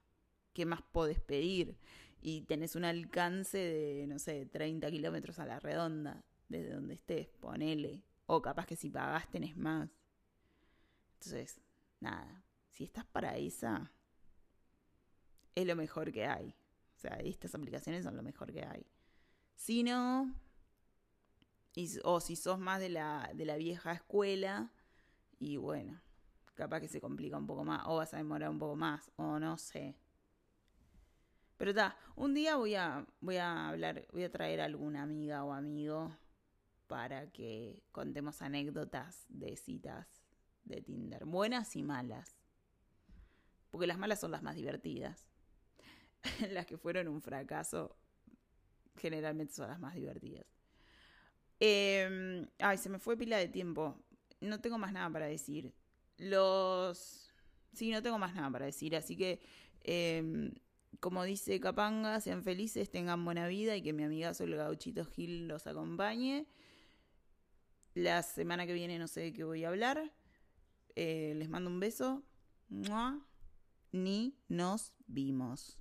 ¿qué 0.53 0.67
más 0.67 0.83
podés 0.83 1.21
pedir? 1.21 1.79
Y 2.21 2.43
tenés 2.43 2.75
un 2.75 2.85
alcance 2.85 3.59
de, 3.59 4.07
no 4.09 4.19
sé, 4.19 4.47
30 4.47 4.91
kilómetros 4.91 5.39
a 5.39 5.47
la 5.47 5.61
redonda, 5.61 6.25
desde 6.49 6.73
donde 6.73 6.95
estés, 6.95 7.29
ponele. 7.29 8.03
O 8.27 8.43
capaz 8.43 8.67
que 8.67 8.77
si 8.77 8.91
pagás 8.91 9.31
tenés 9.31 9.57
más. 9.57 9.91
Entonces, 11.15 11.61
nada, 12.05 12.45
si 12.71 12.85
estás 12.85 13.05
para 13.05 13.37
esa, 13.37 13.93
es 15.55 15.67
lo 15.67 15.77
mejor 15.77 16.13
que 16.13 16.27
hay. 16.27 16.55
O 16.97 16.99
sea, 16.99 17.17
estas 17.17 17.55
aplicaciones 17.55 18.05
son 18.05 18.17
lo 18.17 18.23
mejor 18.23 18.53
que 18.53 18.65
hay. 18.65 18.87
Si 19.55 19.83
no, 19.83 20.35
o 22.05 22.21
si 22.21 22.37
sos 22.37 22.59
más 22.59 22.81
de 22.81 22.89
la, 22.89 23.31
de 23.35 23.45
la 23.45 23.57
vieja 23.57 23.93
escuela, 23.93 24.71
y 25.39 25.57
bueno, 25.57 26.01
capaz 26.55 26.81
que 26.81 26.89
se 26.89 27.01
complica 27.01 27.37
un 27.37 27.47
poco 27.47 27.65
más, 27.65 27.83
o 27.87 27.97
vas 27.97 28.15
a 28.15 28.19
demorar 28.19 28.51
un 28.51 28.59
poco 28.59 28.77
más, 28.77 29.11
o 29.17 29.39
no 29.39 29.59
sé. 29.59 29.97
Pero 31.57 31.71
está, 31.71 31.97
un 32.17 32.35
día 32.35 32.57
voy 32.57 32.75
a, 32.75 33.07
voy 33.21 33.37
a 33.37 33.69
hablar, 33.69 34.07
voy 34.13 34.25
a 34.25 34.33
traer 34.33 34.61
a 34.61 34.65
alguna 34.65 35.03
amiga 35.03 35.45
o 35.45 35.53
amigo 35.53 36.17
para 36.87 37.31
que 37.31 37.83
contemos 37.93 38.43
anécdotas 38.43 39.25
de 39.29 39.57
citas 39.57 40.24
de 40.65 40.83
Tinder, 40.83 41.25
buenas 41.25 41.77
y 41.77 41.83
malas. 41.83 42.37
Porque 43.71 43.87
las 43.87 43.99
malas 43.99 44.21
son 44.21 44.31
las 44.31 44.43
más 44.43 44.55
divertidas. 44.55 45.29
las 46.51 46.67
que 46.67 46.79
fueron 46.79 47.09
un 47.09 47.21
fracaso 47.21 47.97
generalmente 48.97 49.53
son 49.55 49.69
las 49.69 49.81
más 49.81 49.95
divertidas. 49.95 50.47
Em, 51.61 52.47
ay, 52.59 52.79
se 52.79 52.89
me 52.89 52.99
fue 52.99 53.17
pila 53.17 53.39
de 53.39 53.49
tiempo. 53.49 53.97
No 54.41 54.61
tengo 54.61 54.79
más 54.79 54.93
nada 54.93 55.11
para 55.11 55.27
decir. 55.27 55.73
Los... 56.19 57.33
Sí, 57.73 57.91
no 57.91 58.03
tengo 58.03 58.19
más 58.19 58.35
nada 58.35 58.51
para 58.51 58.67
decir. 58.67 58.95
Así 58.97 59.17
que, 59.17 59.41
em, 59.83 60.53
como 61.01 61.25
dice 61.25 61.59
Capanga, 61.61 62.21
sean 62.21 62.43
felices, 62.43 62.91
tengan 62.91 63.25
buena 63.25 63.49
vida 63.49 63.77
y 63.77 63.83
que 63.83 63.93
mi 63.93 64.05
amiga 64.05 64.35
Sol 64.35 64.55
Gauchito 64.55 65.05
Gil 65.05 65.49
los 65.49 65.67
acompañe. 65.67 66.47
La 67.95 68.23
semana 68.23 68.67
que 68.67 68.73
viene 68.73 68.99
no 68.99 69.09
sé 69.09 69.21
de 69.21 69.33
qué 69.33 69.45
voy 69.45 69.65
a 69.65 69.69
hablar. 69.69 70.13
Eh, 70.97 71.35
les 71.37 71.49
mando 71.49 71.71
un 71.71 71.81
beso. 71.81 72.23
Ni 73.93 74.37
nos 74.49 74.93
vimos. 75.07 75.79